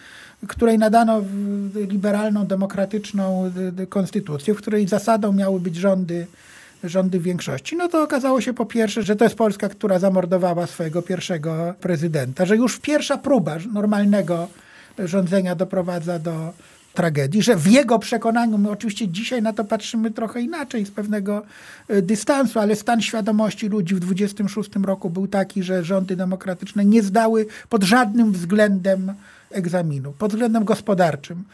której 0.48 0.78
nadano 0.78 1.22
liberalną, 1.74 2.46
demokratyczną 2.46 3.52
konstytucję, 3.88 4.54
w 4.54 4.56
której 4.56 4.88
zasadą 4.88 5.32
miały 5.32 5.60
być 5.60 5.76
rządy 5.76 6.26
rządy 6.84 7.20
większości, 7.20 7.76
no 7.76 7.88
to 7.88 8.02
okazało 8.02 8.40
się 8.40 8.54
po 8.54 8.66
pierwsze, 8.66 9.02
że 9.02 9.16
to 9.16 9.24
jest 9.24 9.36
Polska, 9.36 9.68
która 9.68 9.98
zamordowała 9.98 10.66
swojego 10.66 11.02
pierwszego 11.02 11.74
prezydenta, 11.80 12.46
że 12.46 12.56
już 12.56 12.78
pierwsza 12.78 13.18
próba 13.18 13.56
normalnego 13.72 14.48
rządzenia 14.98 15.54
doprowadza 15.54 16.18
do 16.18 16.52
tragedii, 16.94 17.42
że 17.42 17.56
w 17.56 17.66
jego 17.66 17.98
przekonaniu, 17.98 18.58
my 18.58 18.70
oczywiście 18.70 19.08
dzisiaj 19.08 19.42
na 19.42 19.52
to 19.52 19.64
patrzymy 19.64 20.10
trochę 20.10 20.40
inaczej, 20.40 20.86
z 20.86 20.90
pewnego 20.90 21.42
e, 21.88 22.02
dystansu, 22.02 22.60
ale 22.60 22.76
stan 22.76 23.02
świadomości 23.02 23.68
ludzi 23.68 23.94
w 23.94 24.00
26 24.00 24.70
roku 24.84 25.10
był 25.10 25.28
taki, 25.28 25.62
że 25.62 25.84
rządy 25.84 26.16
demokratyczne 26.16 26.84
nie 26.84 27.02
zdały 27.02 27.46
pod 27.68 27.82
żadnym 27.82 28.32
względem 28.32 29.12
egzaminu, 29.50 30.12
pod 30.12 30.30
względem 30.30 30.64
gospodarczym. 30.64 31.44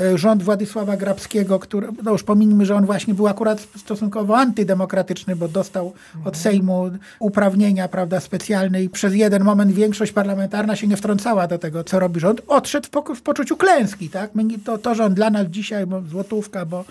E, 0.00 0.18
rząd 0.18 0.42
Władysława 0.42 0.96
Grabskiego, 0.96 1.58
który, 1.58 1.88
no 2.02 2.12
już 2.12 2.22
pominijmy, 2.22 2.66
że 2.66 2.74
on 2.74 2.86
właśnie 2.86 3.14
był 3.14 3.26
akurat 3.26 3.66
stosunkowo 3.76 4.38
antydemokratyczny, 4.38 5.36
bo 5.36 5.48
dostał 5.48 5.92
od 6.24 6.36
Sejmu 6.36 6.90
uprawnienia 7.18 7.88
prawda, 7.88 8.20
specjalne 8.20 8.82
i 8.82 8.88
przez 8.88 9.14
jeden 9.14 9.44
moment 9.44 9.72
większość 9.72 10.12
parlamentarna 10.12 10.76
się 10.76 10.86
nie 10.86 10.96
wtrącała 10.96 11.46
do 11.46 11.58
tego, 11.58 11.84
co 11.84 11.98
robi 11.98 12.20
rząd. 12.20 12.42
Odszedł 12.48 12.88
w, 12.88 13.14
w 13.14 13.22
poczuciu 13.22 13.56
klęski. 13.56 14.08
Tak? 14.08 14.34
My, 14.34 14.44
to, 14.64 14.78
to, 14.78 14.94
że 14.94 15.04
on 15.04 15.14
dla 15.14 15.30
nas 15.30 15.46
dzisiaj, 15.46 15.86
bo 15.86 16.02
złotówka, 16.02 16.66
bo 16.66 16.84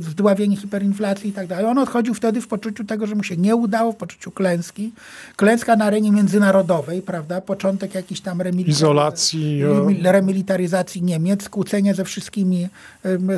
zdławienie 0.00 0.56
hiperinflacji 0.56 1.30
i 1.30 1.32
tak 1.32 1.46
dalej, 1.46 1.66
on 1.66 1.78
odchodził 1.78 2.14
wtedy 2.14 2.40
w 2.40 2.48
poczuciu 2.48 2.84
tego, 2.84 3.06
że 3.06 3.14
mu 3.14 3.22
się 3.22 3.36
nie 3.36 3.56
udało, 3.56 3.92
w 3.92 3.96
poczuciu 3.96 4.30
klęski. 4.30 4.92
Klęska 5.36 5.76
na 5.76 5.84
arenie 5.84 6.12
międzynarodowej, 6.12 7.02
prawda? 7.02 7.40
początek 7.40 7.94
jakiejś 7.94 8.20
tam 8.20 8.40
izolacji, 8.66 9.62
remilitaryzacji 10.02 11.02
Niemiec, 11.02 11.42
skłócenia 11.42 11.94
ze 11.94 12.04
wszystkimi 12.04 12.55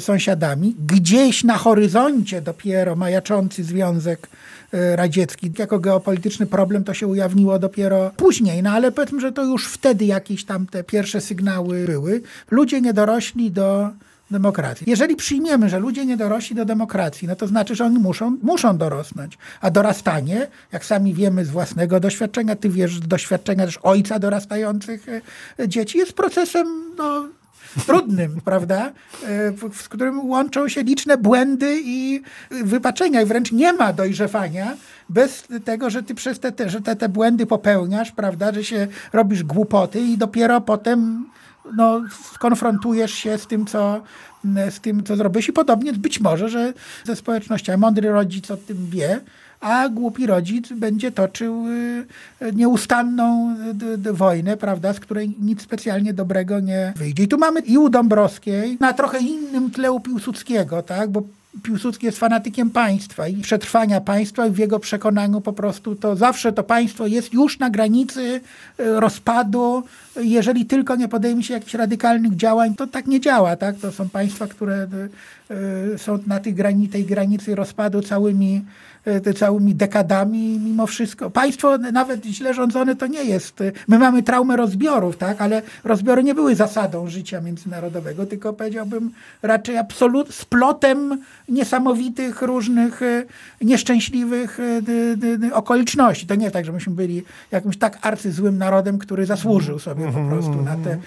sąsiadami. 0.00 0.76
Gdzieś 0.86 1.44
na 1.44 1.58
horyzoncie 1.58 2.42
dopiero 2.42 2.96
majaczący 2.96 3.64
Związek 3.64 4.28
e, 4.72 4.96
Radziecki 4.96 5.52
jako 5.58 5.78
geopolityczny 5.78 6.46
problem 6.46 6.84
to 6.84 6.94
się 6.94 7.06
ujawniło 7.06 7.58
dopiero 7.58 8.10
później, 8.16 8.62
no 8.62 8.70
ale 8.70 8.92
powiedzmy, 8.92 9.20
że 9.20 9.32
to 9.32 9.44
już 9.44 9.68
wtedy 9.68 10.04
jakieś 10.04 10.44
tam 10.44 10.66
te 10.66 10.84
pierwsze 10.84 11.20
sygnały 11.20 11.84
były. 11.86 12.22
Ludzie 12.50 12.80
nie 12.80 12.92
dorośli 12.92 13.50
do 13.50 13.90
demokracji. 14.30 14.90
Jeżeli 14.90 15.16
przyjmiemy, 15.16 15.68
że 15.68 15.78
ludzie 15.78 16.06
nie 16.06 16.16
dorośli 16.16 16.56
do 16.56 16.64
demokracji, 16.64 17.28
no 17.28 17.36
to 17.36 17.46
znaczy, 17.46 17.74
że 17.74 17.84
oni 17.84 17.98
muszą, 17.98 18.36
muszą 18.42 18.78
dorosnąć. 18.78 19.38
A 19.60 19.70
dorastanie, 19.70 20.46
jak 20.72 20.84
sami 20.84 21.14
wiemy 21.14 21.44
z 21.44 21.50
własnego 21.50 22.00
doświadczenia, 22.00 22.56
ty 22.56 22.68
wiesz 22.68 22.96
z 22.96 23.08
doświadczenia 23.08 23.64
też 23.64 23.78
ojca 23.82 24.18
dorastających 24.18 25.06
e, 25.58 25.68
dzieci, 25.68 25.98
jest 25.98 26.12
procesem 26.12 26.66
no, 26.98 27.28
trudnym, 27.86 28.40
prawda? 28.44 28.92
E, 29.24 29.52
w 29.72 29.88
którym 29.88 30.30
łączą 30.30 30.68
się 30.68 30.82
liczne 30.82 31.18
błędy 31.18 31.80
i 31.84 32.22
wypaczenia 32.50 33.22
i 33.22 33.26
wręcz 33.26 33.52
nie 33.52 33.72
ma 33.72 33.92
dojrzewania 33.92 34.76
bez 35.08 35.48
tego, 35.64 35.90
że 35.90 36.02
ty 36.02 36.14
przez 36.14 36.40
te, 36.40 36.52
te, 36.52 36.70
że 36.70 36.80
te, 36.80 36.96
te 36.96 37.08
błędy 37.08 37.46
popełniasz, 37.46 38.12
prawda? 38.12 38.52
Że 38.52 38.64
się 38.64 38.86
robisz 39.12 39.44
głupoty 39.44 40.00
i 40.00 40.18
dopiero 40.18 40.60
potem 40.60 41.26
no, 41.76 42.00
skonfrontujesz 42.34 43.12
się 43.14 43.38
z 43.38 43.46
tym, 43.46 43.66
co, 43.66 44.02
z 44.70 44.80
tym, 44.80 45.04
co 45.04 45.16
zrobisz 45.16 45.48
i 45.48 45.52
podobnie 45.52 45.92
być 45.92 46.20
może, 46.20 46.48
że 46.48 46.72
ze 47.04 47.16
społecznościami 47.16 47.80
mądry 47.80 48.10
rodzic 48.10 48.50
o 48.50 48.56
tym 48.56 48.86
wie, 48.90 49.20
a 49.60 49.88
głupi 49.88 50.26
rodzic 50.26 50.72
będzie 50.72 51.12
toczył 51.12 51.66
y, 51.68 52.06
nieustanną 52.54 53.56
wojnę, 54.12 54.56
prawda, 54.56 54.92
z 54.92 55.00
której 55.00 55.34
nic 55.40 55.62
specjalnie 55.62 56.14
dobrego 56.14 56.60
nie 56.60 56.92
wyjdzie. 56.96 57.22
I 57.22 57.28
tu 57.28 57.38
mamy 57.38 57.60
i 57.60 57.78
u 57.78 57.88
Dąbrowskiej, 57.88 58.76
na 58.80 58.92
trochę 58.92 59.18
innym 59.18 59.70
tle 59.70 59.92
u 59.92 60.00
Piłsudskiego, 60.00 60.82
tak, 60.82 61.10
bo 61.10 61.22
Piłsudski 61.62 62.06
jest 62.06 62.18
fanatykiem 62.18 62.70
państwa 62.70 63.28
i 63.28 63.36
przetrwania 63.36 64.00
państwa 64.00 64.46
i 64.46 64.50
w 64.50 64.58
jego 64.58 64.78
przekonaniu 64.78 65.40
po 65.40 65.52
prostu 65.52 65.96
to 65.96 66.16
zawsze 66.16 66.52
to 66.52 66.62
państwo 66.62 67.06
jest 67.06 67.32
już 67.32 67.58
na 67.58 67.70
granicy 67.70 68.40
e, 68.78 69.00
rozpadu. 69.00 69.82
Jeżeli 70.16 70.66
tylko 70.66 70.96
nie 70.96 71.08
podejmie 71.08 71.42
się 71.42 71.54
jakichś 71.54 71.74
radykalnych 71.74 72.36
działań, 72.36 72.74
to 72.74 72.86
tak 72.86 73.06
nie 73.06 73.20
działa. 73.20 73.56
Tak? 73.56 73.76
To 73.76 73.92
są 73.92 74.08
państwa, 74.08 74.46
które 74.46 74.86
są 75.96 76.18
na 76.26 76.40
tej, 76.40 76.54
grani 76.54 76.88
tej 76.88 77.04
granicy 77.04 77.54
rozpadu 77.54 78.02
całymi 78.02 78.64
całymi 79.38 79.74
dekadami 79.74 80.58
mimo 80.58 80.86
wszystko. 80.86 81.30
Państwo 81.30 81.78
nawet 81.78 82.24
źle 82.24 82.54
rządzone 82.54 82.96
to 82.96 83.06
nie 83.06 83.24
jest. 83.24 83.62
My 83.88 83.98
mamy 83.98 84.22
traumę 84.22 84.56
rozbiorów, 84.56 85.16
tak, 85.16 85.40
ale 85.40 85.62
rozbiory 85.84 86.24
nie 86.24 86.34
były 86.34 86.54
zasadą 86.54 87.08
życia 87.08 87.40
międzynarodowego, 87.40 88.26
tylko 88.26 88.52
powiedziałbym 88.52 89.10
raczej 89.42 89.76
absolut 89.76 90.34
splotem 90.34 91.22
niesamowitych 91.48 92.42
różnych 92.42 93.02
e, 93.02 93.24
nieszczęśliwych 93.60 94.58
e, 95.50 95.54
okoliczności. 95.54 96.26
To 96.26 96.34
nie 96.34 96.50
tak, 96.50 96.64
że 96.64 96.72
myśmy 96.72 96.94
byli 96.94 97.22
jakimś 97.50 97.76
tak 97.76 97.98
arcyzłym 98.02 98.58
narodem, 98.58 98.98
który 98.98 99.26
zasłużył 99.26 99.78
sobie 99.78 100.12
po 100.12 100.28
prostu 100.28 100.62
na 100.62 100.76
te, 100.76 100.98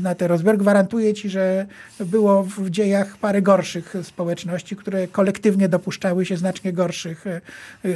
na 0.00 0.14
te 0.14 0.28
rozbiory. 0.28 0.58
Gwarantuję 0.58 1.14
ci, 1.14 1.30
że 1.30 1.66
było 2.00 2.42
w 2.42 2.70
dziejach 2.70 3.16
parę 3.16 3.42
gorszych 3.42 3.94
społeczności, 4.02 4.76
które 4.76 5.08
kolektywnie 5.08 5.68
dopuszczały 5.68 6.26
się 6.26 6.36
znacznie 6.36 6.72
gorszych 6.72 7.24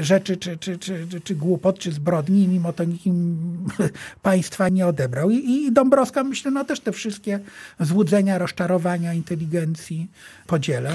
rzeczy, 0.00 0.36
czy, 0.36 0.58
czy, 0.58 0.78
czy, 0.78 1.06
czy 1.24 1.34
głupot, 1.34 1.78
czy 1.78 1.92
zbrodni, 1.92 2.48
mimo 2.48 2.72
to 2.72 2.84
nikim 2.84 3.36
państwa 4.22 4.68
nie 4.68 4.86
odebrał. 4.86 5.30
I, 5.30 5.36
I 5.36 5.72
Dąbrowska, 5.72 6.24
myślę, 6.24 6.50
no 6.50 6.64
też 6.64 6.80
te 6.80 6.92
wszystkie 6.92 7.40
złudzenia, 7.80 8.38
rozczarowania 8.38 9.14
inteligencji 9.14 10.08
podziela. 10.46 10.90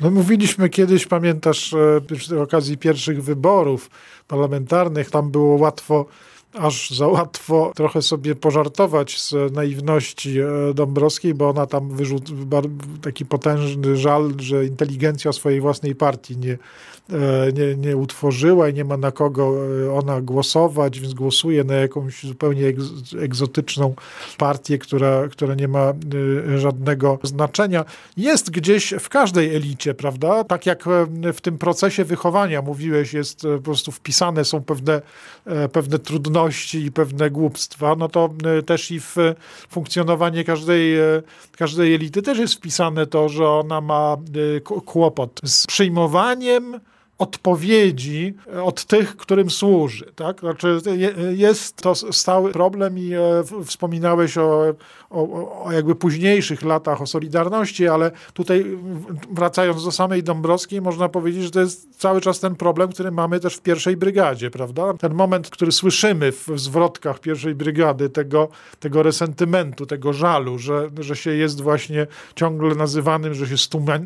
No 0.00 0.10
mówiliśmy 0.10 0.68
kiedyś, 0.68 1.06
pamiętasz, 1.06 1.74
e, 1.74 2.16
przy 2.16 2.40
okazji 2.40 2.78
pierwszych 2.78 3.22
wyborów 3.24 3.90
parlamentarnych, 4.28 5.10
tam 5.10 5.30
było 5.30 5.58
łatwo 5.58 6.06
aż 6.54 6.90
za 6.90 7.06
łatwo 7.06 7.72
trochę 7.76 8.02
sobie 8.02 8.34
pożartować 8.34 9.20
z 9.20 9.52
naiwności 9.52 10.40
e, 10.40 10.74
Dąbrowskiej, 10.74 11.34
bo 11.34 11.48
ona 11.48 11.66
tam 11.66 11.96
wyrzuciła 11.96 12.62
taki 13.02 13.26
potężny 13.26 13.96
żal, 13.96 14.32
że 14.38 14.66
inteligencja 14.66 15.32
swojej 15.32 15.60
własnej 15.60 15.94
partii 15.94 16.36
nie, 16.36 16.58
E, 17.12 17.52
nie, 17.52 17.76
nie 17.76 17.96
utworzyła 17.96 18.68
i 18.68 18.74
nie 18.74 18.84
ma 18.84 18.96
na 18.96 19.12
kogo 19.12 19.54
e, 19.86 19.92
ona 19.92 20.20
głosować, 20.20 21.00
więc 21.00 21.14
głosuje 21.14 21.64
na 21.64 21.74
jakąś 21.74 22.24
zupełnie 22.24 22.72
egzotyczną 23.20 23.94
partię, 24.38 24.78
która, 24.78 25.28
która 25.28 25.54
nie 25.54 25.68
ma 25.68 25.92
żadnego 26.56 27.18
znaczenia. 27.22 27.84
Jest 28.16 28.50
gdzieś 28.50 28.94
w 29.00 29.08
każdej 29.08 29.56
elicie, 29.56 29.94
prawda? 29.94 30.44
Tak 30.44 30.66
jak 30.66 30.84
w 31.34 31.40
tym 31.40 31.58
procesie 31.58 32.04
wychowania 32.04 32.62
mówiłeś, 32.62 33.12
jest 33.12 33.42
po 33.56 33.62
prostu 33.62 33.92
wpisane 33.92 34.44
są 34.44 34.62
pewne, 34.62 35.02
pewne 35.72 35.98
trudności 35.98 36.37
i 36.74 36.92
pewne 36.92 37.30
głupstwa, 37.30 37.94
no 37.98 38.08
to 38.08 38.30
też 38.66 38.90
i 38.90 39.00
w 39.00 39.16
funkcjonowanie 39.70 40.44
każdej, 40.44 40.96
każdej 41.56 41.94
elity 41.94 42.22
też 42.22 42.38
jest 42.38 42.54
wpisane 42.54 43.06
to, 43.06 43.28
że 43.28 43.48
ona 43.48 43.80
ma 43.80 44.16
kłopot 44.84 45.40
z 45.44 45.66
przyjmowaniem 45.66 46.80
odpowiedzi 47.18 48.34
od 48.62 48.84
tych, 48.84 49.16
którym 49.16 49.50
służy. 49.50 50.12
Tak? 50.14 50.40
Znaczy 50.40 50.80
jest 51.36 51.76
to 51.76 51.94
stały 51.94 52.52
problem 52.52 52.98
i 52.98 53.14
e, 53.14 53.20
wspominałeś 53.64 54.38
o, 54.38 54.74
o, 55.10 55.64
o, 55.64 55.72
jakby 55.72 55.94
późniejszych 55.94 56.62
latach, 56.62 57.02
o 57.02 57.06
Solidarności, 57.06 57.88
ale 57.88 58.10
tutaj 58.32 58.64
wracając 59.30 59.84
do 59.84 59.92
samej 59.92 60.22
Dąbrowskiej, 60.22 60.80
można 60.80 61.08
powiedzieć, 61.08 61.42
że 61.42 61.50
to 61.50 61.60
jest 61.60 62.00
cały 62.00 62.20
czas 62.20 62.40
ten 62.40 62.54
problem, 62.56 62.92
który 62.92 63.10
mamy 63.10 63.40
też 63.40 63.56
w 63.56 63.60
pierwszej 63.60 63.96
brygadzie, 63.96 64.50
prawda? 64.50 64.94
Ten 64.94 65.14
moment, 65.14 65.50
który 65.50 65.72
słyszymy 65.72 66.32
w 66.32 66.46
zwrotkach 66.54 67.20
pierwszej 67.20 67.54
brygady, 67.54 68.10
tego, 68.10 68.48
tego 68.80 69.02
resentymentu, 69.02 69.86
tego 69.86 70.12
żalu, 70.12 70.58
że, 70.58 70.90
że 71.00 71.16
się 71.16 71.30
jest 71.30 71.60
właśnie 71.60 72.06
ciągle 72.34 72.74
nazywanym, 72.74 73.34
że 73.34 73.46
się 73.46 73.56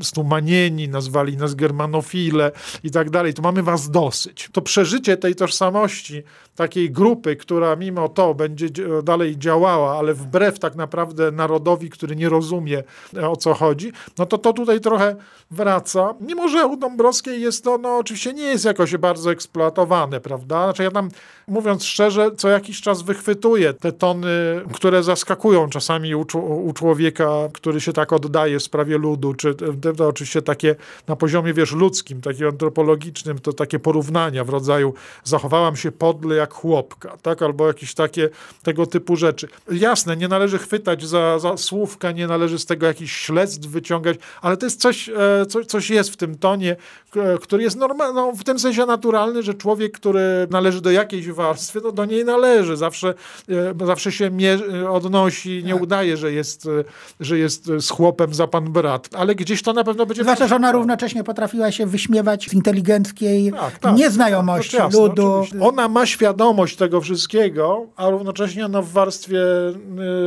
stumanieni, 0.03 0.89
nazwali 0.89 1.37
nas 1.37 1.55
germanofile 1.55 2.53
i 2.85 2.91
tak 2.91 3.02
dalej. 3.11 3.35
To 3.35 3.43
mamy 3.43 3.63
was 3.63 3.91
dosyć. 3.91 4.49
To 4.53 4.63
przeżycie 4.63 5.17
tej 5.17 5.35
tożsamości 5.35 6.23
takiej 6.57 6.91
grupy, 6.91 7.37
która 7.37 7.77
mimo 7.77 8.09
to 8.09 8.35
będzie 8.35 8.69
dalej 9.03 9.39
działała, 9.39 9.99
ale 9.99 10.15
wbrew 10.15 10.59
tak 10.59 10.75
naprawdę 10.75 11.31
narodowi, 11.31 11.91
który 11.91 12.17
nie 12.17 12.29
rozumie 12.29 12.83
e, 13.17 13.31
o 13.31 13.37
co 13.37 13.55
chodzi, 13.55 13.93
no 14.19 14.27
to 14.27 14.39
to 14.39 14.53
tutaj 14.53 14.81
trochę 14.81 15.17
wraca. 15.51 16.15
Mimo, 16.21 16.49
że 16.49 16.67
u 16.67 16.77
Dąbrowskiej 16.77 17.41
jest 17.41 17.65
to, 17.65 17.79
no 17.79 17.97
oczywiście 17.97 18.33
nie 18.33 18.43
jest 18.43 18.65
jakoś 18.65 18.97
bardzo 18.97 19.33
eksploatowane, 19.33 20.21
prawda? 20.21 20.65
Znaczy 20.65 20.83
ja 20.83 20.91
tam, 20.91 21.09
mówiąc 21.49 21.85
szczerze, 21.85 22.31
co 22.37 22.49
jakiś 22.49 22.81
czas 22.81 23.03
wychwytuję 23.03 23.75
te 23.75 23.93
tony, 23.93 24.29
które 24.75 25.03
zaskakują 25.03 25.69
czasami 25.69 26.15
u, 26.15 26.27
u 26.65 26.73
człowieka, 26.73 27.29
który 27.53 27.81
się 27.81 27.93
tak 27.93 28.13
oddaje 28.13 28.59
w 28.59 28.63
sprawie 28.63 28.99
ludu, 28.99 29.35
czy 29.35 29.55
to, 29.97 30.09
oczywiście 30.09 30.43
takie 30.43 30.77
na 31.09 31.17
poziomie, 31.17 31.55
wiesz, 31.55 31.73
ludzkim, 31.73 32.21
takim 32.21 32.47
antropologicznym, 32.93 33.39
to 33.39 33.53
takie 33.53 33.79
porównania 33.79 34.45
w 34.45 34.49
rodzaju 34.49 34.95
zachowałam 35.25 35.77
się 35.77 35.93
podle 35.93 36.37
jak 36.37 36.55
chłopka, 36.55 37.17
tak? 37.23 37.43
Albo 37.43 37.67
jakieś 37.67 37.95
takie 37.95 38.29
tego 38.63 38.87
typu 38.87 39.17
rzeczy. 39.17 39.49
Jasne, 39.71 40.17
nie 40.17 40.29
należy 40.29 40.59
chwytać 40.59 41.05
za, 41.05 41.39
za 41.39 41.57
słówka, 41.57 42.13
nie 42.13 42.27
należy 42.27 42.59
z 42.59 42.67
tego 42.67 42.87
jakichś 42.87 43.13
śledztw 43.13 43.67
wyciągać, 43.67 44.19
ale 44.43 44.57
to 44.57 44.67
jest 44.67 44.81
coś, 44.81 45.09
e, 45.09 45.47
co, 45.49 45.65
coś 45.65 45.91
jest 45.91 46.11
w 46.11 46.17
tym 46.17 46.39
tonie, 46.39 46.77
który 47.41 47.63
jest 47.63 47.77
normalny, 47.77 48.15
no, 48.15 48.33
w 48.33 48.45
tym 48.45 48.59
sensie 48.59 48.87
naturalny, 48.87 49.43
że 49.43 49.55
człowiek, 49.55 49.93
który 49.93 50.23
należy 50.51 50.81
do 50.81 50.91
jakiejś 50.91 51.29
warstwy, 51.31 51.81
no 51.85 51.93
do 51.93 52.05
niej 52.05 52.25
należy. 52.25 52.77
Zawsze, 52.77 53.15
e, 53.49 53.87
zawsze 53.87 54.13
się 54.13 54.31
odnosi, 54.89 55.63
nie 55.65 55.73
tak. 55.73 55.83
udaje, 55.83 56.17
że 56.17 56.33
jest, 56.33 56.67
e, 56.67 56.85
że 57.21 57.39
jest 57.39 57.65
z 57.65 57.91
chłopem 57.91 58.35
za 58.35 58.47
pan 58.47 58.73
brat, 58.73 59.09
ale 59.13 59.35
gdzieś 59.35 59.63
to 59.63 59.73
na 59.73 59.85
pewno 59.85 60.07
będzie... 60.07 60.23
Zwłaszcza, 60.23 60.49
że 60.49 60.57
ona 60.57 60.73
równocześnie 60.73 61.25
potrafiła 61.25 61.73
się 61.73 61.87
wyśmiewać 61.87 62.49
z 62.51 62.55
inteligencji 62.55 62.82
inteligenckiej 62.83 63.53
tak, 63.53 63.79
tak, 63.79 63.97
nieznajomości 63.97 64.77
jasne, 64.77 65.01
ludu. 65.01 65.33
Oczywiście. 65.33 65.69
Ona 65.69 65.89
ma 65.89 66.07
świadomość 66.07 66.77
tego 66.77 67.01
wszystkiego, 67.01 67.87
a 67.97 68.11
równocześnie 68.11 68.69
no, 68.69 68.83
w 68.83 68.89
warstwie, 68.89 69.43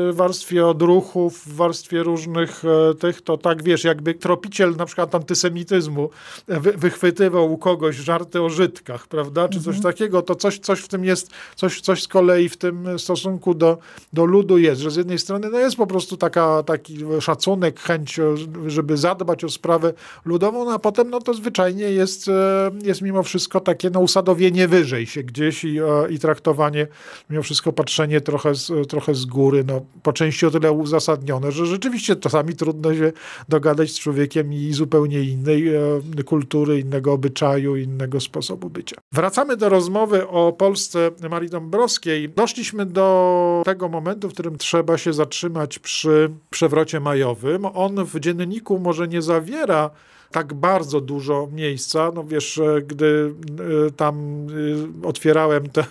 y, 0.09 0.13
warstwie 0.13 0.67
odruchów, 0.67 1.47
w 1.47 1.55
warstwie 1.55 2.03
różnych 2.03 2.63
e, 2.65 2.95
tych, 2.95 3.21
to 3.21 3.37
tak 3.37 3.63
wiesz, 3.63 3.83
jakby 3.83 4.13
tropiciel 4.13 4.75
na 4.75 4.85
przykład 4.85 5.15
antysemityzmu 5.15 6.09
wy, 6.47 6.71
wychwytywał 6.71 7.53
u 7.53 7.57
kogoś 7.57 7.95
żarty 7.95 8.41
o 8.41 8.49
Żydkach, 8.49 9.07
prawda, 9.07 9.49
czy 9.49 9.59
coś 9.59 9.75
mhm. 9.75 9.83
takiego, 9.93 10.21
to 10.21 10.35
coś, 10.35 10.59
coś 10.59 10.79
w 10.79 10.87
tym 10.87 11.05
jest, 11.05 11.29
coś, 11.55 11.81
coś 11.81 12.03
z 12.03 12.07
kolei 12.07 12.49
w 12.49 12.57
tym 12.57 12.99
stosunku 12.99 13.53
do, 13.53 13.77
do 14.13 14.25
ludu 14.25 14.57
jest, 14.57 14.81
że 14.81 14.91
z 14.91 14.95
jednej 14.95 15.19
strony 15.19 15.49
no, 15.49 15.59
jest 15.59 15.75
po 15.75 15.87
prostu 15.87 16.17
taka, 16.17 16.63
taki 16.63 16.97
szacunek, 17.21 17.79
chęć, 17.79 18.19
żeby 18.67 18.97
zadbać 18.97 19.43
o 19.43 19.49
sprawę 19.49 19.93
ludową, 20.25 20.65
no, 20.65 20.71
a 20.71 20.79
potem 20.79 21.09
no, 21.09 21.19
to 21.19 21.33
zwyczajnie 21.33 21.83
jest, 21.83 22.27
e, 22.27 22.44
jest 22.83 23.01
mimo 23.01 23.23
wszystko 23.23 23.59
takie 23.59 23.89
no, 23.89 23.99
usadowienie 23.99 24.67
wyżej 24.67 25.05
się 25.05 25.23
gdzieś 25.23 25.63
i, 25.63 25.79
e, 25.79 25.83
i 26.09 26.19
traktowanie, 26.19 26.87
mimo 27.29 27.43
wszystko 27.43 27.73
patrzenie 27.73 28.21
trochę 28.21 28.55
z, 28.55 28.89
trochę 28.89 29.15
z 29.15 29.25
góry, 29.25 29.63
no, 29.67 29.81
po 30.03 30.13
części 30.13 30.45
o 30.45 30.51
tyle 30.51 30.71
uzasadnione, 30.71 31.51
że 31.51 31.65
rzeczywiście 31.65 32.15
czasami 32.15 32.55
trudno 32.55 32.95
się 32.95 33.11
dogadać 33.49 33.91
z 33.91 33.99
człowiekiem 33.99 34.53
i 34.53 34.73
zupełnie 34.73 35.21
innej 35.21 35.75
e, 35.75 36.23
kultury, 36.25 36.79
innego 36.79 37.13
obyczaju, 37.13 37.75
innego 37.75 38.19
sposobu 38.19 38.69
bycia. 38.69 38.95
Wracamy 39.11 39.57
do 39.57 39.69
rozmowy 39.69 40.27
o 40.27 40.53
Polsce 40.53 41.11
Marii 41.29 41.49
Dąbrowskiej. 41.49 42.29
Doszliśmy 42.29 42.85
do 42.85 43.61
tego 43.65 43.89
momentu, 43.89 44.29
w 44.29 44.33
którym 44.33 44.57
trzeba 44.57 44.97
się 44.97 45.13
zatrzymać 45.13 45.79
przy 45.79 46.31
przewrocie 46.49 46.99
majowym. 46.99 47.65
On 47.65 48.05
w 48.05 48.19
dzienniku 48.19 48.79
może 48.79 49.07
nie 49.07 49.21
zawiera 49.21 49.89
tak 50.35 50.53
bardzo 50.53 51.01
dużo 51.01 51.49
miejsca. 51.51 52.11
No 52.15 52.23
wiesz, 52.23 52.61
gdy 52.87 53.33
e, 53.87 53.91
tam 53.91 54.47
e, 55.03 55.07
otwierałem 55.07 55.69
te, 55.69 55.85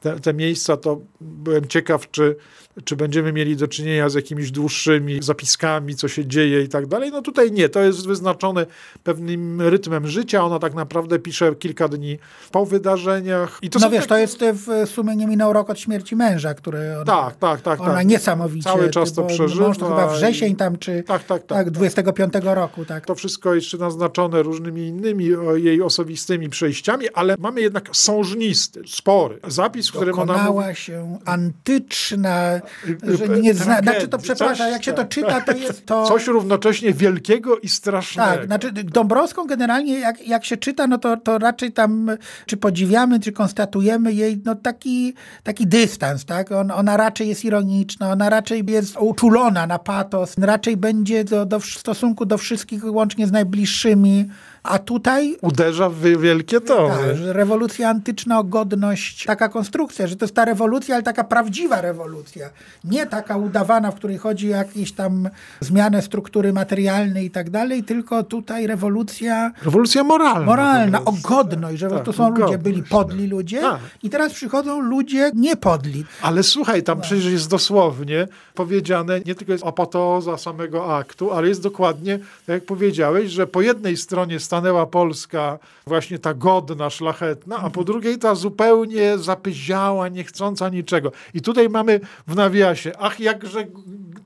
te, 0.00 0.20
te 0.20 0.34
miejsca, 0.34 0.76
to 0.76 1.00
byłem 1.20 1.68
ciekaw, 1.68 2.10
czy 2.10 2.36
czy 2.84 2.96
będziemy 2.96 3.32
mieli 3.32 3.56
do 3.56 3.68
czynienia 3.68 4.08
z 4.08 4.14
jakimiś 4.14 4.50
dłuższymi 4.50 5.22
zapiskami, 5.22 5.94
co 5.94 6.08
się 6.08 6.26
dzieje 6.26 6.62
i 6.62 6.68
tak 6.68 6.86
dalej. 6.86 7.10
No 7.10 7.22
tutaj 7.22 7.52
nie, 7.52 7.68
to 7.68 7.80
jest 7.80 8.06
wyznaczone 8.06 8.66
pewnym 9.04 9.62
rytmem 9.62 10.06
życia. 10.06 10.44
Ona 10.44 10.58
tak 10.58 10.74
naprawdę 10.74 11.18
pisze 11.18 11.54
kilka 11.54 11.88
dni 11.88 12.18
po 12.52 12.66
wydarzeniach. 12.66 13.58
I 13.62 13.70
to 13.70 13.78
no 13.78 13.90
wiesz, 13.90 14.06
takie... 14.06 14.28
to 14.28 14.44
jest 14.44 14.70
w 14.86 14.90
sumie 14.90 15.16
nie 15.16 15.26
minął 15.26 15.52
rok 15.52 15.70
od 15.70 15.80
śmierci 15.80 16.16
męża, 16.16 16.54
który 16.54 16.94
ona, 16.94 17.04
tak, 17.04 17.36
tak, 17.36 17.60
tak, 17.60 17.80
ona 17.80 17.94
tak. 17.94 18.06
niesamowicie. 18.06 18.64
Cały 18.70 18.90
czas 18.90 19.12
to 19.12 19.22
przeżywa. 19.22 19.66
Mąż 19.66 19.78
to 19.78 19.88
chyba 19.88 20.08
wrzesień 20.08 20.56
tam, 20.56 20.78
czy 20.78 21.02
tak, 21.02 21.24
tak, 21.24 21.42
tak, 21.42 21.58
tak 21.58 21.70
25 21.70 22.34
roku. 22.42 22.84
Tak. 22.84 23.06
To 23.06 23.14
wszystko 23.14 23.54
jeszcze 23.54 23.78
naznaczone 23.88 24.42
różnymi 24.42 24.86
innymi 24.86 25.28
jej 25.54 25.82
osobistymi 25.82 26.48
przejściami, 26.48 27.08
ale 27.14 27.36
mamy 27.38 27.60
jednak 27.60 27.88
sążnisty, 27.92 28.82
spory 28.86 29.38
zapis, 29.48 29.88
w 29.88 29.92
którym 29.92 30.16
Dokonała 30.16 30.64
ona 30.64 30.74
się 30.74 31.18
antyczna 31.24 32.60
że 33.02 33.28
nie 33.28 33.54
zna, 33.54 33.80
znaczy 33.80 34.08
to 34.08 34.18
przepraszam, 34.18 34.70
jak 34.70 34.84
się 34.84 34.92
to 34.92 35.04
czyta, 35.04 35.40
to 35.40 35.52
jest 35.52 35.86
to... 35.86 36.04
Coś 36.04 36.26
równocześnie 36.26 36.92
wielkiego 36.92 37.58
i 37.58 37.68
strasznego. 37.68 38.30
Tak, 38.30 38.46
znaczy 38.46 38.72
Dąbrowską 38.72 39.46
generalnie 39.46 39.98
jak, 39.98 40.26
jak 40.26 40.44
się 40.44 40.56
czyta, 40.56 40.86
no 40.86 40.98
to, 40.98 41.16
to 41.16 41.38
raczej 41.38 41.72
tam 41.72 42.10
czy 42.46 42.56
podziwiamy, 42.56 43.20
czy 43.20 43.32
konstatujemy 43.32 44.12
jej 44.12 44.40
no 44.44 44.54
taki, 44.54 45.14
taki 45.42 45.66
dystans, 45.66 46.24
tak? 46.24 46.52
On, 46.52 46.70
ona 46.70 46.96
raczej 46.96 47.28
jest 47.28 47.44
ironiczna, 47.44 48.12
ona 48.12 48.30
raczej 48.30 48.64
jest 48.68 48.96
uczulona 49.00 49.66
na 49.66 49.78
patos, 49.78 50.34
raczej 50.38 50.76
będzie 50.76 51.24
do, 51.24 51.46
do, 51.46 51.60
w 51.60 51.64
stosunku 51.64 52.26
do 52.26 52.38
wszystkich 52.38 52.84
łącznie 52.84 53.26
z 53.26 53.32
najbliższymi 53.32 53.67
niższymi 53.68 54.28
a 54.68 54.78
tutaj... 54.78 55.36
Uderza 55.42 55.88
w 55.88 56.00
wielkie 56.00 56.60
to. 56.60 56.88
Tak, 56.88 56.98
rewolucja 57.24 57.88
antyczna 57.88 58.42
godność, 58.44 59.24
taka 59.24 59.48
konstrukcja, 59.48 60.06
że 60.06 60.16
to 60.16 60.24
jest 60.24 60.34
ta 60.34 60.44
rewolucja, 60.44 60.94
ale 60.94 61.04
taka 61.04 61.24
prawdziwa 61.24 61.80
rewolucja. 61.80 62.50
Nie 62.84 63.06
taka 63.06 63.36
udawana, 63.36 63.90
w 63.90 63.94
której 63.94 64.18
chodzi 64.18 64.52
o 64.52 64.56
jakieś 64.56 64.92
tam 64.92 65.28
zmianę 65.60 66.02
struktury 66.02 66.52
materialnej 66.52 67.26
i 67.26 67.30
tak 67.30 67.50
dalej, 67.50 67.82
tylko 67.84 68.22
tutaj 68.22 68.66
rewolucja... 68.66 69.52
Rewolucja 69.62 70.04
moralna. 70.04 70.46
Moralna, 70.46 71.04
o 71.04 71.12
godność, 71.22 71.78
że 71.78 71.90
tak, 71.90 72.04
to 72.04 72.12
są 72.12 72.30
ludzie, 72.30 72.58
byli 72.58 72.82
podli 72.82 73.26
ludzie 73.26 73.60
tak. 73.60 73.80
i 74.02 74.10
teraz 74.10 74.32
przychodzą 74.32 74.80
ludzie 74.80 75.30
niepodli. 75.34 76.04
Ale 76.22 76.42
słuchaj, 76.42 76.82
tam 76.82 76.98
no. 76.98 77.04
przecież 77.04 77.24
jest 77.24 77.50
dosłownie 77.50 78.28
powiedziane, 78.54 79.20
nie 79.20 79.34
tylko 79.34 79.52
jest 79.52 79.66
apoteoza 79.66 80.38
samego 80.38 80.96
aktu, 80.96 81.32
ale 81.32 81.48
jest 81.48 81.62
dokładnie, 81.62 82.18
tak 82.18 82.54
jak 82.54 82.64
powiedziałeś, 82.64 83.30
że 83.30 83.46
po 83.46 83.62
jednej 83.62 83.96
stronie 83.96 84.40
stanęła 84.58 84.86
Polska 84.86 85.58
właśnie 85.86 86.18
ta 86.18 86.34
godna, 86.34 86.90
szlachetna, 86.90 87.56
a 87.56 87.70
po 87.70 87.84
drugiej 87.84 88.18
ta 88.18 88.34
zupełnie 88.34 89.18
zapyziała, 89.18 90.08
niechcąca 90.08 90.68
niczego. 90.68 91.12
I 91.34 91.40
tutaj 91.40 91.68
mamy 91.68 92.00
w 92.26 92.36
nawiasie, 92.36 92.92
ach 92.98 93.20
jakże 93.20 93.66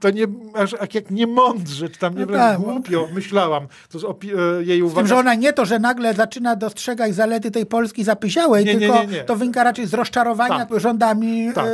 to 0.01 0.11
nie, 0.11 0.27
aż 0.55 0.73
jak 0.95 1.11
nie 1.11 1.27
mądrze, 1.27 1.89
czy 1.89 1.99
tam 1.99 2.19
nie 2.19 2.27
no 2.27 2.33
tak, 2.33 2.61
głupio, 2.61 3.09
myślałam. 3.15 3.67
To 3.91 3.99
jest 3.99 4.35
e, 4.35 4.65
jej 4.65 4.83
uwaga. 4.83 4.95
Z 4.95 4.99
tym, 5.01 5.07
że 5.07 5.17
ona 5.17 5.35
nie 5.35 5.53
to, 5.53 5.65
że 5.65 5.79
nagle 5.79 6.15
zaczyna 6.15 6.57
dostrzegać 6.57 7.15
zalety 7.15 7.51
tej 7.51 7.67
Polski 7.67 8.05
zapyziałej, 8.05 8.65
nie, 8.65 8.79
tylko 8.79 8.95
nie, 8.95 9.07
nie, 9.07 9.25
to 9.25 9.37
wynika 9.37 9.65
raczej 9.65 9.87
z 9.87 9.95
rozczarowania 9.95 10.67
tak. 10.67 10.81
rządami 10.81 11.53
tak. 11.55 11.67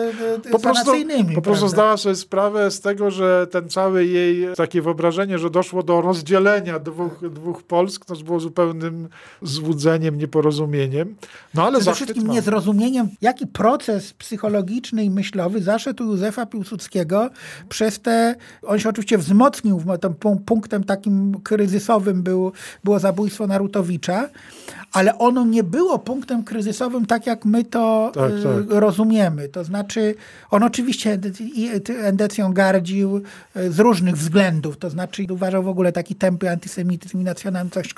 E, 0.47 0.51
po 0.51 0.59
prostu, 0.59 0.92
po 1.35 1.42
prostu 1.42 1.68
zdała 1.68 1.97
sobie 1.97 2.14
sprawę 2.14 2.71
z 2.71 2.81
tego, 2.81 3.11
że 3.11 3.47
ten 3.51 3.68
cały 3.68 4.07
jej 4.07 4.49
takie 4.57 4.83
wyobrażenie, 4.83 5.38
że 5.38 5.51
doszło 5.51 5.83
do 5.83 6.01
rozdzielenia 6.01 6.79
dwóch, 6.79 7.31
dwóch 7.31 7.62
Polsk, 7.62 8.05
to 8.05 8.14
było 8.14 8.38
zupełnym 8.40 9.09
złudzeniem, 9.42 10.18
nieporozumieniem. 10.18 11.16
No 11.55 11.66
ale 11.66 11.81
Przede 11.81 11.94
wszystkim 11.94 12.27
mam. 12.27 12.37
niezrozumieniem, 12.37 13.09
jaki 13.20 13.46
proces 13.46 14.12
psychologiczny 14.12 15.05
i 15.05 15.11
myślowy 15.11 15.62
zaszedł 15.62 16.05
Józefa 16.05 16.46
Piłsudskiego 16.46 17.31
przez 17.68 18.01
te, 18.01 18.35
on 18.62 18.79
się 18.79 18.88
oczywiście 18.88 19.18
wzmocnił, 19.18 19.83
tym 20.01 20.14
punktem 20.46 20.85
takim 20.85 21.40
kryzysowym 21.42 22.22
był, 22.22 22.53
było 22.85 22.98
zabójstwo 22.98 23.46
Narutowicza, 23.46 24.29
ale 24.92 25.18
ono 25.18 25.44
nie 25.44 25.62
było 25.62 25.98
punktem 25.98 26.44
kryzysowym 26.44 27.07
tak, 27.07 27.27
jak 27.27 27.44
my 27.44 27.64
to 27.64 28.12
tak, 28.14 28.33
y, 28.33 28.42
tak. 28.42 28.81
rozumiemy. 28.81 29.48
To 29.48 29.64
znaczy, 29.64 30.14
on 30.51 30.62
oczywiście 30.62 31.18
endecją 32.05 32.53
gardził 32.53 33.16
y, 33.57 33.72
z 33.72 33.79
różnych 33.79 34.16
względów, 34.16 34.77
to 34.77 34.90
znaczy 34.90 35.27
uważał 35.31 35.62
w 35.62 35.68
ogóle 35.68 35.92
taki 35.92 36.14
tępy 36.14 36.51
antysemityzm 36.51 37.20
i 37.20 37.24
nacjonalizm 37.24 37.70
coś 37.70 37.88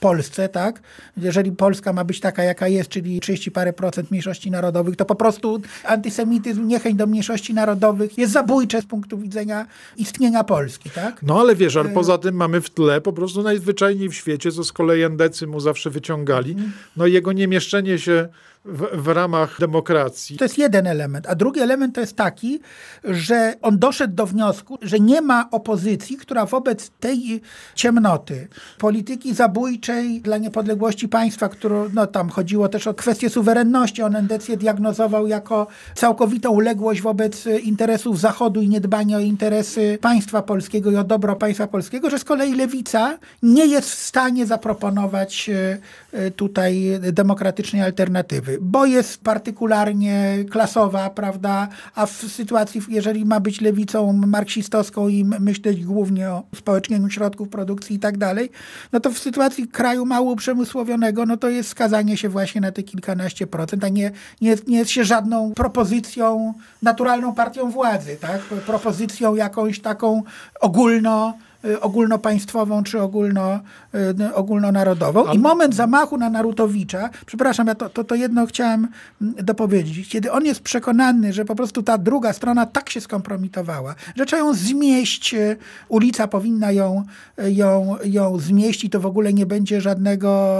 Polsce, 0.00 0.48
tak? 0.48 0.80
Jeżeli 1.16 1.52
Polska 1.52 1.92
ma 1.92 2.04
być 2.04 2.20
taka, 2.20 2.44
jaka 2.44 2.68
jest, 2.68 2.88
czyli 2.90 3.20
30 3.20 3.50
parę 3.50 3.72
procent 3.72 4.10
mniejszości 4.10 4.50
narodowych, 4.50 4.96
to 4.96 5.04
po 5.04 5.14
prostu 5.14 5.60
antysemityzm, 5.84 6.66
niechęć 6.66 6.96
do 6.96 7.06
mniejszości 7.06 7.54
narodowych 7.54 8.18
jest 8.18 8.32
zabójcze 8.32 8.82
z 8.82 8.86
punktu 8.86 9.18
widzenia 9.18 9.66
istnienia 9.96 10.44
Polski, 10.44 10.90
tak? 10.90 11.22
No 11.22 11.40
ale 11.40 11.56
wiesz, 11.56 11.76
ale 11.76 11.90
y, 11.90 11.92
poza 11.92 12.18
tym 12.18 12.34
mamy 12.34 12.60
w 12.60 12.70
tle 12.70 13.00
po 13.00 13.12
prostu 13.12 13.42
najzwyczajniej 13.42 14.08
w 14.08 14.14
świecie, 14.14 14.52
co 14.52 14.64
z 14.64 14.72
kolei 14.72 15.02
endecy 15.02 15.46
mu 15.46 15.60
zawsze 15.60 15.90
wyciągali. 15.90 16.56
No 16.96 17.06
jego 17.06 17.32
niemieszczenie 17.32 17.98
się 17.98 18.28
w, 18.64 19.02
w, 19.02 19.08
ramach 19.08 19.56
demokracji. 19.60 20.36
To 20.36 20.44
jest 20.44 20.58
jeden 20.58 20.86
element. 20.86 21.26
A 21.28 21.34
drugi 21.34 21.60
element 21.60 21.94
to 21.94 22.00
jest 22.00 22.16
taki, 22.16 22.60
że 23.04 23.54
on 23.62 23.78
doszedł 23.78 24.14
do 24.14 24.26
wniosku, 24.26 24.78
że 24.82 25.00
nie 25.00 25.20
ma 25.20 25.48
opozycji, 25.50 26.16
która 26.16 26.46
wobec 26.46 26.90
tej 26.90 27.40
ciemnoty, 27.74 28.48
polityki 28.78 29.34
zabójczej 29.34 30.20
dla 30.20 30.38
niepodległości 30.38 31.08
państwa, 31.08 31.48
którą 31.48 31.88
no, 31.94 32.06
tam 32.06 32.28
chodziło 32.28 32.68
też 32.68 32.86
o 32.86 32.94
kwestię 32.94 33.30
suwerenności, 33.30 34.02
on 34.02 34.16
endecję 34.16 34.56
diagnozował 34.56 35.26
jako 35.26 35.66
całkowitą 35.94 36.50
uległość 36.50 37.02
wobec 37.02 37.46
interesów 37.46 38.20
Zachodu 38.20 38.62
i 38.62 38.68
niedbanie 38.68 39.16
o 39.16 39.20
interesy 39.20 39.98
państwa 40.00 40.42
polskiego 40.42 40.90
i 40.90 40.96
o 40.96 41.04
dobro 41.04 41.36
państwa 41.36 41.66
polskiego, 41.66 42.10
że 42.10 42.18
z 42.18 42.24
kolei 42.24 42.54
lewica 42.54 43.18
nie 43.42 43.66
jest 43.66 43.90
w 43.90 44.04
stanie 44.04 44.46
zaproponować 44.46 45.50
e, 45.50 45.78
e, 46.12 46.30
tutaj 46.30 47.00
demokratycznej 47.12 47.82
alternatywy 47.82 48.53
bo 48.60 48.86
jest 48.86 49.22
partykularnie 49.22 50.44
klasowa, 50.50 51.10
prawda, 51.10 51.68
a 51.94 52.06
w 52.06 52.10
sytuacji, 52.12 52.80
jeżeli 52.88 53.24
ma 53.24 53.40
być 53.40 53.60
lewicą 53.60 54.12
marksistowską 54.12 55.08
i 55.08 55.24
myśleć 55.24 55.84
głównie 55.84 56.30
o 56.30 56.42
społecznieniu 56.54 57.10
środków 57.10 57.48
produkcji 57.48 57.96
i 57.96 57.98
tak 57.98 58.18
dalej, 58.18 58.50
no 58.92 59.00
to 59.00 59.10
w 59.10 59.18
sytuacji 59.18 59.68
kraju 59.68 60.06
mało 60.06 60.32
uprzemysłowionego, 60.32 61.26
no 61.26 61.36
to 61.36 61.48
jest 61.48 61.68
skazanie 61.68 62.16
się 62.16 62.28
właśnie 62.28 62.60
na 62.60 62.72
te 62.72 62.82
kilkanaście 62.82 63.46
procent, 63.46 63.84
a 63.84 63.88
nie, 63.88 64.10
nie, 64.40 64.56
nie 64.66 64.78
jest 64.78 64.90
się 64.90 65.04
żadną 65.04 65.52
propozycją, 65.54 66.54
naturalną 66.82 67.34
partią 67.34 67.70
władzy, 67.70 68.16
tak, 68.20 68.40
propozycją 68.40 69.34
jakąś 69.34 69.80
taką 69.80 70.22
ogólno 70.60 71.34
ogólnopaństwową 71.80 72.82
czy 72.82 73.00
ogólno, 73.00 73.60
y, 73.94 74.34
ogólnonarodową. 74.34 75.32
I 75.32 75.38
moment 75.38 75.74
zamachu 75.74 76.16
na 76.16 76.30
Narutowicza, 76.30 77.10
przepraszam, 77.26 77.66
ja 77.66 77.74
to, 77.74 77.88
to, 77.88 78.04
to 78.04 78.14
jedno 78.14 78.46
chciałem 78.46 78.88
mm, 79.22 79.34
dopowiedzieć, 79.34 80.08
kiedy 80.08 80.32
on 80.32 80.44
jest 80.44 80.60
przekonany, 80.60 81.32
że 81.32 81.44
po 81.44 81.54
prostu 81.54 81.82
ta 81.82 81.98
druga 81.98 82.32
strona 82.32 82.66
tak 82.66 82.90
się 82.90 83.00
skompromitowała, 83.00 83.94
że 84.16 84.26
trzeba 84.26 84.42
ją 84.42 84.54
zmieść, 84.54 85.34
ulica 85.88 86.28
powinna 86.28 86.72
ją, 86.72 87.04
ją, 87.38 87.96
ją 88.04 88.38
zmieścić, 88.38 88.92
to 88.92 89.00
w 89.00 89.06
ogóle 89.06 89.32
nie 89.32 89.46
będzie 89.46 89.80
żadnego 89.80 90.58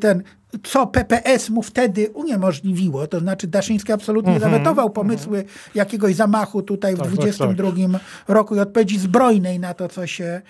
ten 0.00 0.22
co 0.62 0.86
PPS 0.86 1.50
mu 1.50 1.62
wtedy 1.62 2.10
uniemożliwiło. 2.10 3.06
To 3.06 3.20
znaczy 3.20 3.46
Daszyński 3.46 3.92
absolutnie 3.92 4.30
mm 4.30 4.42
-hmm, 4.42 4.44
zawetował 4.44 4.90
pomysły 4.90 5.38
mm 5.38 5.48
-hmm. 5.48 5.70
jakiegoś 5.74 6.14
zamachu 6.14 6.62
tutaj 6.62 6.94
w 6.94 6.98
tak, 6.98 7.08
22 7.08 7.70
tak, 7.70 7.76
tak. 7.92 8.02
roku 8.28 8.56
i 8.56 8.58
odpowiedzi 8.58 8.98
zbrojnej 8.98 9.60
na 9.60 9.74
to, 9.74 9.88
co 9.88 10.06
się, 10.06 10.42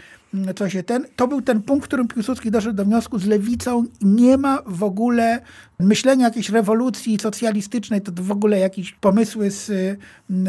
co 0.57 0.69
się 0.69 0.83
ten. 0.83 1.07
To 1.17 1.29
był 1.29 1.43
ten 1.43 1.63
punkt, 1.63 1.85
w 1.85 1.89
którym 1.89 2.09
Piłsudski 2.09 2.51
doszedł 2.51 2.77
do 2.77 2.85
wniosku, 2.85 3.19
z 3.19 3.27
lewicą 3.27 3.85
nie 4.01 4.37
ma 4.37 4.63
w 4.67 4.83
ogóle 4.83 5.41
myślenia 5.81 6.25
jakiejś 6.25 6.51
rewolucji 6.51 7.19
socjalistycznej, 7.23 8.01
to 8.01 8.13
w 8.15 8.31
ogóle 8.31 8.59
jakieś 8.59 8.93
pomysły 8.93 9.51
z, 9.51 9.67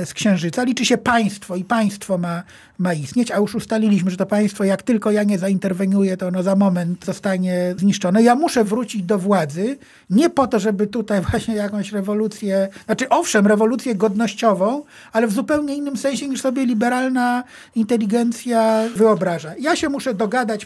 z 0.06 0.14
Księżyca. 0.14 0.64
Liczy 0.64 0.86
się 0.86 0.98
państwo 0.98 1.56
i 1.56 1.64
państwo 1.64 2.18
ma, 2.18 2.44
ma 2.78 2.94
istnieć, 2.94 3.32
a 3.32 3.38
już 3.38 3.56
ustaliliśmy, 3.56 4.12
że 4.12 4.18
to 4.18 4.26
państwo, 4.26 4.64
jak 4.64 4.82
tylko 4.82 5.12
ja 5.12 5.24
nie 5.24 5.40
zainterweniuję, 5.40 6.18
to 6.18 6.28
ono 6.28 6.44
za 6.44 6.56
moment 6.56 7.06
zostanie 7.06 7.76
zniszczone. 7.78 8.24
Ja 8.24 8.36
muszę 8.36 8.64
wrócić 8.64 9.04
do 9.04 9.20
władzy, 9.20 9.78
nie 10.10 10.30
po 10.30 10.48
to, 10.48 10.60
żeby 10.60 10.88
tutaj 10.88 11.22
właśnie 11.32 11.56
jakąś 11.56 11.92
rewolucję, 11.92 12.68
znaczy 12.86 13.10
owszem, 13.10 13.48
rewolucję 13.48 13.96
godnościową, 13.96 14.84
ale 15.12 15.28
w 15.28 15.32
zupełnie 15.32 15.76
innym 15.76 15.98
sensie 15.98 16.28
niż 16.28 16.42
sobie 16.42 16.66
liberalna 16.66 17.44
inteligencja 17.76 18.84
wyobraża. 18.96 19.54
Ja 19.60 19.71
się 19.76 19.90
muszę 19.90 20.14
dogadać, 20.14 20.66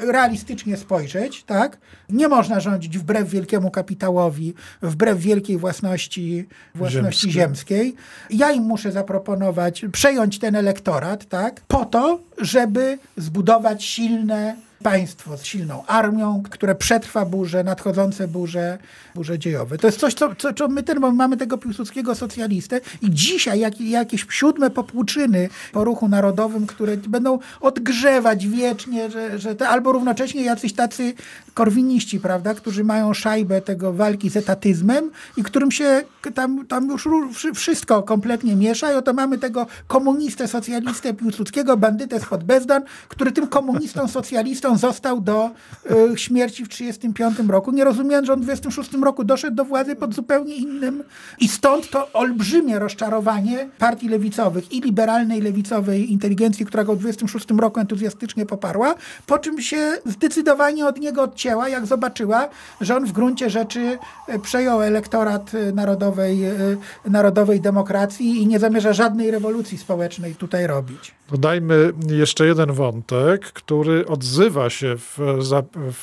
realistycznie 0.00 0.76
spojrzeć, 0.76 1.44
tak? 1.44 1.78
Nie 2.08 2.28
można 2.28 2.60
rządzić 2.60 2.98
wbrew 2.98 3.28
wielkiemu 3.28 3.70
kapitałowi, 3.70 4.54
wbrew 4.82 5.18
wielkiej 5.18 5.58
własności, 5.58 6.48
własności 6.74 7.32
ziemskiej. 7.32 7.94
Ja 8.30 8.52
im 8.52 8.62
muszę 8.62 8.92
zaproponować, 8.92 9.84
przejąć 9.92 10.38
ten 10.38 10.56
elektorat, 10.56 11.28
tak? 11.28 11.60
Po 11.60 11.84
to, 11.84 12.20
żeby 12.38 12.98
zbudować 13.16 13.84
silne 13.84 14.56
państwo 14.82 15.36
z 15.36 15.44
silną 15.44 15.86
armią, 15.86 16.42
które 16.50 16.74
przetrwa 16.74 17.24
burze, 17.24 17.64
nadchodzące 17.64 18.28
burze, 18.28 18.78
burze 19.14 19.38
dziejowe. 19.38 19.78
To 19.78 19.86
jest 19.86 19.98
coś, 19.98 20.14
co, 20.14 20.34
co, 20.34 20.52
co 20.52 20.68
my 20.68 20.82
ten, 20.82 20.98
mamy 21.00 21.36
tego 21.36 21.58
piłsudskiego 21.58 22.14
socjalistę 22.14 22.80
i 23.02 23.10
dzisiaj 23.10 23.60
jak, 23.60 23.80
jakieś 23.80 24.26
siódme 24.30 24.70
popłuczyny 24.70 25.48
po 25.72 25.84
ruchu 25.84 26.08
narodowym, 26.08 26.66
które 26.66 26.96
będą 26.96 27.38
odgrzewać 27.60 28.48
wiecznie, 28.48 29.10
że, 29.10 29.38
że 29.38 29.54
te, 29.54 29.68
albo 29.68 29.92
równocześnie 29.92 30.42
jacyś 30.42 30.72
tacy 30.72 31.14
korwiniści, 31.54 32.20
prawda, 32.20 32.54
którzy 32.54 32.84
mają 32.84 33.14
szajbę 33.14 33.60
tego 33.60 33.92
walki 33.92 34.30
z 34.30 34.36
etatyzmem 34.36 35.10
i 35.36 35.42
którym 35.42 35.70
się 35.70 36.02
tam, 36.34 36.66
tam 36.66 36.88
już 36.88 37.08
wszystko 37.54 38.02
kompletnie 38.02 38.56
miesza 38.56 38.92
i 38.92 38.94
oto 38.94 39.12
mamy 39.12 39.38
tego 39.38 39.66
komunistę, 39.86 40.48
socjalistę 40.48 41.14
Piłsudskiego, 41.14 41.76
bandytę 41.76 42.20
spod 42.20 42.44
Bezdan, 42.44 42.82
który 43.08 43.32
tym 43.32 43.46
komunistą, 43.46 44.08
socjalistą 44.08 44.71
został 44.76 45.20
do 45.20 45.50
y, 46.14 46.18
śmierci 46.18 46.64
w 46.64 46.68
1935 46.68 47.50
roku. 47.50 47.72
Nie 47.72 47.84
rozumiem, 47.84 48.24
że 48.24 48.32
on 48.32 48.38
w 48.38 48.42
1926 48.42 49.04
roku 49.04 49.24
doszedł 49.24 49.56
do 49.56 49.64
władzy 49.64 49.96
pod 49.96 50.14
zupełnie 50.14 50.54
innym. 50.54 51.02
I 51.40 51.48
stąd 51.48 51.90
to 51.90 52.12
olbrzymie 52.12 52.78
rozczarowanie 52.78 53.68
partii 53.78 54.08
lewicowych 54.08 54.72
i 54.72 54.80
liberalnej 54.80 55.40
lewicowej 55.40 56.12
inteligencji, 56.12 56.66
która 56.66 56.84
go 56.84 56.92
w 56.92 56.98
1926 56.98 57.60
roku 57.60 57.80
entuzjastycznie 57.80 58.46
poparła, 58.46 58.94
po 59.26 59.38
czym 59.38 59.60
się 59.60 59.98
zdecydowanie 60.06 60.86
od 60.86 60.98
niego 60.98 61.22
odcięła, 61.22 61.68
jak 61.68 61.86
zobaczyła, 61.86 62.48
że 62.80 62.96
on 62.96 63.06
w 63.06 63.12
gruncie 63.12 63.50
rzeczy 63.50 63.98
e, 64.28 64.38
przejął 64.38 64.82
elektorat 64.82 65.54
e, 65.54 65.72
narodowej, 65.72 66.40
narodowej 67.04 67.60
demokracji 67.60 68.42
i 68.42 68.46
nie 68.46 68.58
zamierza 68.58 68.92
żadnej 68.92 69.30
rewolucji 69.30 69.78
społecznej 69.78 70.34
tutaj 70.34 70.66
robić. 70.66 71.14
Dodajmy 71.30 71.92
jeszcze 72.08 72.46
jeden 72.46 72.72
wątek, 72.72 73.42
który 73.52 74.06
odzywa 74.06 74.61
się 74.70 74.96
w, 74.96 75.18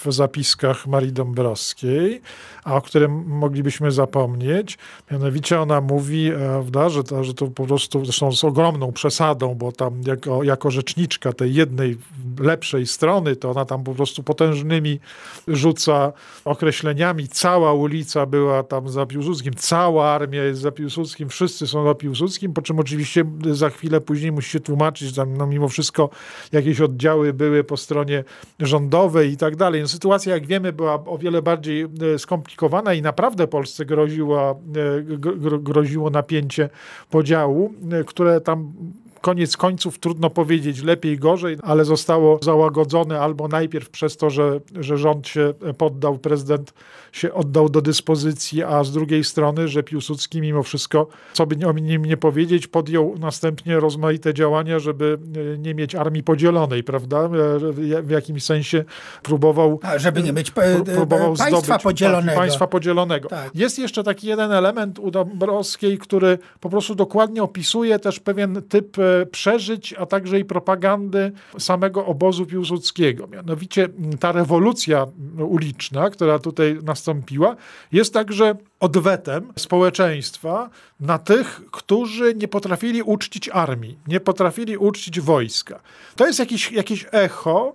w 0.05 0.13
zapiskach 0.13 0.87
Marii 0.87 1.11
Dąbrowskiej, 1.11 2.21
a 2.63 2.75
o 2.75 2.81
którym 2.81 3.23
moglibyśmy 3.27 3.91
zapomnieć. 3.91 4.77
Mianowicie 5.11 5.61
ona 5.61 5.81
mówi, 5.81 6.31
prawda, 6.37 6.89
że, 6.89 7.03
to, 7.03 7.23
że 7.23 7.33
to 7.33 7.47
po 7.47 7.65
prostu, 7.65 8.05
zresztą 8.05 8.31
z 8.31 8.43
ogromną 8.43 8.91
przesadą, 8.91 9.55
bo 9.55 9.71
tam 9.71 10.01
jako, 10.07 10.43
jako 10.43 10.71
rzeczniczka 10.71 11.33
tej 11.33 11.53
jednej 11.53 11.97
lepszej 12.39 12.87
strony, 12.87 13.35
to 13.35 13.51
ona 13.51 13.65
tam 13.65 13.83
po 13.83 13.95
prostu 13.95 14.23
potężnymi 14.23 14.99
rzuca 15.47 16.13
określeniami. 16.45 17.27
Cała 17.27 17.73
ulica 17.73 18.25
była 18.25 18.63
tam 18.63 18.89
za 18.89 19.05
Piłsudskim, 19.05 19.53
cała 19.53 20.09
armia 20.09 20.43
jest 20.43 20.61
za 20.61 20.71
Piłsudskim, 20.71 21.29
wszyscy 21.29 21.67
są 21.67 21.85
za 21.85 21.95
Piłsudskim, 21.95 22.53
po 22.53 22.61
czym 22.61 22.79
oczywiście 22.79 23.25
za 23.51 23.69
chwilę 23.69 24.01
później 24.01 24.31
musi 24.31 24.49
się 24.49 24.59
tłumaczyć, 24.59 25.15
że 25.15 25.25
no 25.25 25.47
mimo 25.47 25.67
wszystko 25.67 26.09
jakieś 26.51 26.81
oddziały 26.81 27.33
były 27.33 27.63
po 27.63 27.77
stronie 27.77 28.23
rządowej 28.59 29.31
i 29.31 29.37
tak 29.37 29.55
dalej. 29.55 29.81
No, 29.81 29.87
sytuacja, 29.87 30.33
jak 30.33 30.45
wiemy, 30.45 30.73
była 30.73 31.05
o 31.05 31.17
wiele 31.17 31.41
bardziej 31.41 31.87
e, 32.15 32.19
skomplikowana 32.19 32.93
i 32.93 33.01
naprawdę 33.01 33.47
Polsce 33.47 33.85
groziło, 33.85 34.51
e, 34.51 35.59
groziło 35.59 36.09
napięcie 36.09 36.69
podziału, 37.09 37.73
e, 37.91 38.03
które 38.03 38.41
tam 38.41 38.73
koniec 39.21 39.57
końców 39.57 39.99
trudno 39.99 40.29
powiedzieć 40.29 40.83
lepiej, 40.83 41.17
gorzej, 41.17 41.57
ale 41.63 41.85
zostało 41.85 42.39
załagodzone 42.41 43.19
albo 43.19 43.47
najpierw 43.47 43.89
przez 43.89 44.17
to, 44.17 44.29
że, 44.29 44.59
że 44.79 44.97
rząd 44.97 45.27
się 45.27 45.53
poddał, 45.77 46.17
prezydent 46.17 46.73
się 47.11 47.33
oddał 47.33 47.69
do 47.69 47.81
dyspozycji, 47.81 48.63
a 48.63 48.83
z 48.83 48.91
drugiej 48.91 49.23
strony, 49.23 49.67
że 49.67 49.83
Piłsudski 49.83 50.41
mimo 50.41 50.63
wszystko, 50.63 51.07
co 51.33 51.45
by 51.45 51.67
o 51.67 51.71
nim 51.71 52.05
nie 52.05 52.17
powiedzieć, 52.17 52.67
podjął 52.67 53.15
następnie 53.19 53.79
rozmaite 53.79 54.33
działania, 54.33 54.79
żeby 54.79 55.17
e, 55.55 55.57
nie 55.57 55.75
mieć 55.75 55.95
armii 55.95 56.23
podzielonej, 56.23 56.83
prawda? 56.83 57.17
E, 57.17 57.29
w 58.01 58.09
jakimś 58.09 58.43
sensie 58.43 58.83
próbował... 59.23 59.79
A, 59.81 59.97
żeby 59.97 60.23
nie 60.23 60.33
mieć 60.33 60.51
e, 60.55 60.83
próbował 60.83 61.35
państwa 61.35 61.61
zdobyć, 61.61 61.83
podzielonego. 61.83 62.39
Państwa 62.39 62.67
podzielonego. 62.67 63.29
Tak. 63.29 63.55
Jest 63.55 63.79
jeszcze 63.79 64.03
taki 64.03 64.27
jeden 64.27 64.51
element 64.51 64.99
u 64.99 65.11
Dąbrowskiej, 65.11 65.97
który 65.97 66.37
po 66.59 66.69
prostu 66.69 66.95
dokładnie 66.95 67.43
opisuje 67.43 67.99
też 67.99 68.19
pewien 68.19 68.61
typ 68.69 68.97
przeżyć, 69.31 69.93
a 69.93 70.05
także 70.05 70.39
i 70.39 70.45
propagandy 70.45 71.31
samego 71.57 72.05
obozu 72.05 72.45
Piłsudskiego. 72.45 73.27
Mianowicie 73.27 73.89
ta 74.19 74.31
rewolucja 74.31 75.05
uliczna, 75.37 76.09
która 76.09 76.39
tutaj 76.39 76.79
nastąpiła, 76.83 77.55
jest 77.91 78.13
także 78.13 78.55
odwetem 78.79 79.53
społeczeństwa 79.55 80.69
na 80.99 81.17
tych, 81.17 81.61
którzy 81.71 82.35
nie 82.35 82.47
potrafili 82.47 83.01
uczcić 83.01 83.49
armii, 83.49 83.97
nie 84.07 84.19
potrafili 84.19 84.77
uczcić 84.77 85.19
wojska. 85.19 85.79
To 86.15 86.27
jest 86.27 86.39
jakieś, 86.39 86.71
jakieś 86.71 87.05
echo 87.11 87.73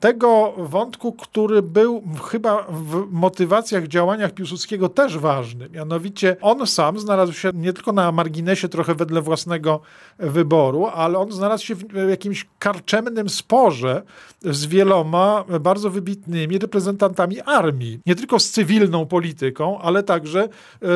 tego 0.00 0.54
wątku, 0.58 1.12
który 1.12 1.62
był 1.62 2.02
chyba 2.24 2.66
w 2.70 3.06
motywacjach, 3.10 3.88
działaniach 3.88 4.32
Piłsudskiego 4.32 4.88
też 4.88 5.18
ważny. 5.18 5.68
Mianowicie 5.68 6.36
on 6.40 6.66
sam 6.66 6.98
znalazł 6.98 7.32
się 7.32 7.50
nie 7.54 7.72
tylko 7.72 7.92
na 7.92 8.12
marginesie 8.12 8.68
trochę 8.68 8.94
wedle 8.94 9.22
własnego 9.22 9.80
wyboru, 10.18 10.86
ale 10.86 11.18
on 11.18 11.32
znalazł 11.32 11.64
się 11.64 11.74
w 11.74 12.08
jakimś 12.10 12.46
karczemnym 12.58 13.28
sporze 13.28 14.02
z 14.42 14.66
wieloma 14.66 15.44
bardzo 15.60 15.90
wybitnymi 15.90 16.58
reprezentantami 16.58 17.40
armii. 17.40 18.00
Nie 18.06 18.14
tylko 18.14 18.40
z 18.40 18.50
cywilną 18.50 19.06
polityką, 19.06 19.80
ale 19.80 20.02
także 20.02 20.48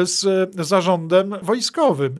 z 0.02 0.50
zarządem 0.66 1.34
wojskowym. 1.42 2.18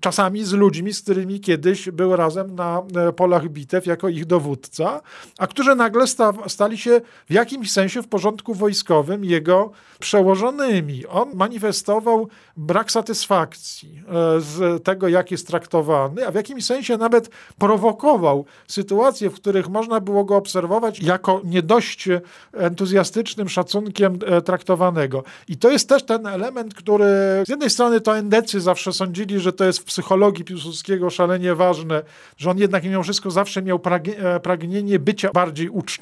Czasami 0.00 0.44
z 0.44 0.52
ludźmi, 0.52 0.92
z 0.92 1.02
którymi 1.02 1.40
kiedyś 1.40 1.90
był 1.90 2.16
razem 2.16 2.54
na 2.54 2.82
polach 3.16 3.48
bitew 3.48 3.86
jako 3.86 4.08
ich 4.08 4.26
dowódca, 4.26 5.00
a 5.38 5.46
którzy 5.46 5.74
nagle 5.74 6.06
sta, 6.10 6.32
stali 6.48 6.78
się 6.78 7.00
w 7.28 7.32
jakimś 7.32 7.72
sensie 7.72 8.02
w 8.02 8.08
porządku 8.08 8.54
wojskowym 8.54 9.24
jego 9.24 9.70
przełożonymi. 9.98 11.06
On 11.06 11.30
manifestował 11.34 12.28
brak 12.56 12.92
satysfakcji 12.92 14.02
e, 14.08 14.40
z 14.40 14.84
tego, 14.84 15.08
jak 15.08 15.30
jest 15.30 15.46
traktowany, 15.46 16.26
a 16.26 16.30
w 16.30 16.34
jakimś 16.34 16.64
sensie 16.64 16.96
nawet 16.96 17.30
prowokował 17.58 18.44
sytuacje, 18.68 19.30
w 19.30 19.34
których 19.34 19.68
można 19.68 20.00
było 20.00 20.24
go 20.24 20.36
obserwować 20.36 21.00
jako 21.00 21.40
nie 21.44 21.62
dość 21.62 22.08
entuzjastycznym 22.52 23.48
szacunkiem 23.48 24.18
e, 24.26 24.42
traktowanego. 24.42 25.24
I 25.48 25.56
to 25.56 25.70
jest 25.70 25.88
też 25.88 26.02
ten 26.02 26.26
element, 26.26 26.74
który 26.74 27.04
z 27.46 27.48
jednej 27.48 27.70
strony 27.70 28.00
to 28.00 28.18
endecy 28.18 28.60
zawsze 28.60 28.92
sądzili, 28.92 29.40
że 29.40 29.52
to 29.52 29.64
jest 29.64 29.78
w 29.78 29.84
psychologii 29.84 30.44
Piłsudskiego 30.44 31.10
szalenie 31.10 31.54
ważne, 31.54 32.02
że 32.36 32.50
on 32.50 32.58
jednak 32.58 32.84
mimo 32.84 33.02
wszystko 33.02 33.30
zawsze 33.30 33.62
miał 33.62 33.80
e, 34.18 34.40
pragnienie 34.40 34.98
bycia 34.98 35.30
bardziej 35.34 35.68
uczciwym, 35.68 35.99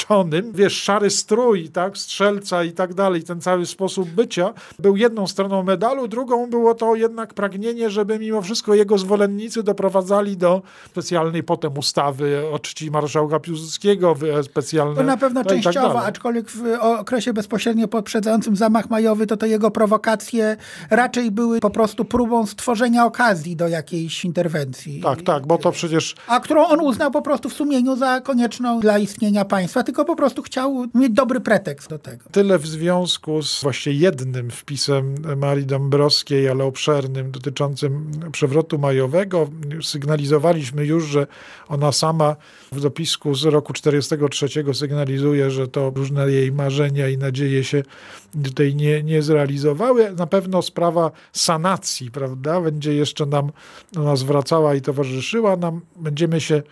Wiesz, 0.55 0.83
szary 0.83 1.11
strój, 1.11 1.69
tak, 1.69 1.99
strzelca 1.99 2.65
i 2.65 2.73
tak 2.73 2.95
dalej, 2.95 3.23
ten 3.23 3.41
cały 3.41 3.67
sposób 3.67 4.09
bycia 4.09 4.55
był 4.79 4.97
jedną 4.97 5.27
stroną 5.27 5.63
medalu, 5.63 6.09
drugą 6.09 6.51
było 6.51 6.75
to 6.75 6.95
jednak 6.95 7.35
pragnienie, 7.35 7.91
żeby 7.91 8.19
mimo 8.19 8.43
wszystko 8.43 8.75
jego 8.75 8.99
zwolennicy 8.99 9.63
doprowadzali 9.63 10.37
do 10.37 10.63
specjalnej 10.91 11.43
potem 11.43 11.79
ustawy 11.79 12.43
o 12.53 12.59
czci 12.59 12.91
marszałka 12.91 13.41
Piłsudskiego, 13.41 14.17
specjalne... 14.43 14.95
To 14.95 15.03
na 15.03 15.17
pewno 15.17 15.41
no 15.41 15.45
i 15.45 15.55
tak 15.55 15.63
częściowo, 15.63 15.89
dalej. 15.89 16.09
aczkolwiek 16.09 16.51
w 16.51 16.63
okresie 16.81 17.33
bezpośrednio 17.33 17.89
poprzedzającym 17.89 18.57
zamach 18.57 18.91
majowy, 18.91 19.27
to 19.27 19.37
te 19.37 19.49
jego 19.49 19.71
prowokacje 19.71 20.57
raczej 20.91 21.31
były 21.31 21.61
po 21.61 21.71
prostu 21.71 22.05
próbą 22.05 22.47
stworzenia 22.47 23.05
okazji 23.05 23.57
do 23.57 23.69
jakiejś 23.69 24.25
interwencji. 24.25 25.01
Tak, 25.01 25.23
tak, 25.23 25.47
bo 25.47 25.59
to 25.59 25.73
przecież 25.73 26.15
A 26.27 26.41
którą 26.41 26.67
on 26.67 26.81
uznał 26.81 27.11
po 27.11 27.23
prostu 27.23 27.49
w 27.49 27.53
sumieniu 27.53 27.97
za 27.97 28.21
konieczną 28.21 28.81
dla 28.81 28.99
istnienia 28.99 29.45
państwa, 29.45 29.83
tylko 29.89 30.05
po 30.05 30.17
prostu 30.17 30.43
chciał 30.43 30.87
mieć 30.95 31.13
dobry 31.13 31.41
pretekst 31.41 31.91
do 31.91 31.99
tego. 31.99 32.25
Tyle 32.33 32.59
w 32.59 32.67
związku 32.67 33.43
z 33.43 33.63
właśnie 33.63 33.93
jednym 33.93 34.51
wpisem 34.51 35.15
Marii 35.37 35.67
Dąbrowskiej, 35.67 36.49
ale 36.49 36.65
obszernym, 36.65 37.31
dotyczącym 37.31 38.11
przewrotu 38.33 38.79
majowego. 38.79 39.49
Sygnalizowaliśmy 39.83 40.87
już, 40.87 41.05
że 41.05 41.27
ona 41.69 41.93
sama 41.93 42.37
w 42.73 42.81
dopisku 42.81 43.35
z 43.35 43.45
roku 43.45 43.73
43 43.73 44.49
sygnalizuje, 44.75 45.51
że 45.51 45.69
to 45.69 45.93
różne 45.97 46.31
jej 46.31 46.53
marzenia 46.53 47.09
i 47.09 47.19
nadzieje 47.19 47.65
się 47.65 47.83
tutaj 48.45 48.75
nie, 48.75 49.03
nie 49.03 49.23
zrealizowały. 49.23 50.13
Na 50.13 50.27
pewno 50.27 50.63
sprawa 50.63 51.11
sanacji, 51.33 52.11
prawda, 52.11 52.61
będzie 52.61 52.95
jeszcze 52.95 53.27
nam 53.27 53.51
ona 53.97 54.17
zwracała 54.17 54.75
i 54.75 54.81
towarzyszyła 54.81 55.57
nam. 55.57 55.81
Będziemy 55.97 56.41
się 56.41 56.63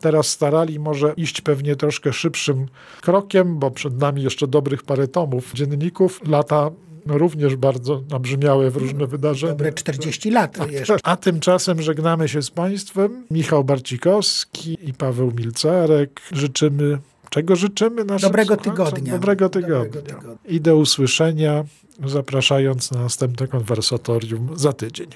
teraz 0.00 0.26
starali 0.26 0.78
może 0.78 1.14
iść 1.16 1.40
pewnie 1.40 1.76
troszkę 1.76 2.12
szybszym 2.12 2.66
krokiem, 3.00 3.58
bo 3.58 3.70
przed 3.70 3.98
nami 3.98 4.22
jeszcze 4.22 4.46
dobrych 4.46 4.82
parę 4.82 5.08
tomów 5.08 5.52
dzienników. 5.52 6.20
Lata 6.28 6.70
również 7.06 7.56
bardzo 7.56 8.02
nabrzmiałe 8.10 8.70
w 8.70 8.76
różne 8.76 9.06
wydarzenia. 9.06 9.52
Dobre 9.52 9.72
40 9.72 10.30
lat 10.30 10.70
jeszcze. 10.70 10.96
A 11.02 11.16
tymczasem 11.16 11.82
żegnamy 11.82 12.28
się 12.28 12.42
z 12.42 12.50
Państwem. 12.50 13.26
Michał 13.30 13.64
Barcikowski 13.64 14.78
i 14.88 14.94
Paweł 14.94 15.32
Milcarek. 15.36 16.20
Życzymy, 16.32 16.98
czego 17.30 17.56
życzymy 17.56 18.04
naszym 18.04 18.28
Dobrego 18.28 18.56
tygodnia. 18.56 19.12
Dobrego 19.12 19.48
tygodnia. 19.48 19.82
Dobrego 19.82 20.08
tygodnia. 20.12 20.38
I 20.48 20.60
do 20.60 20.76
usłyszenia, 20.76 21.64
zapraszając 22.04 22.90
na 22.90 23.00
następne 23.00 23.48
konwersatorium 23.48 24.48
za 24.54 24.72
tydzień. 24.72 25.06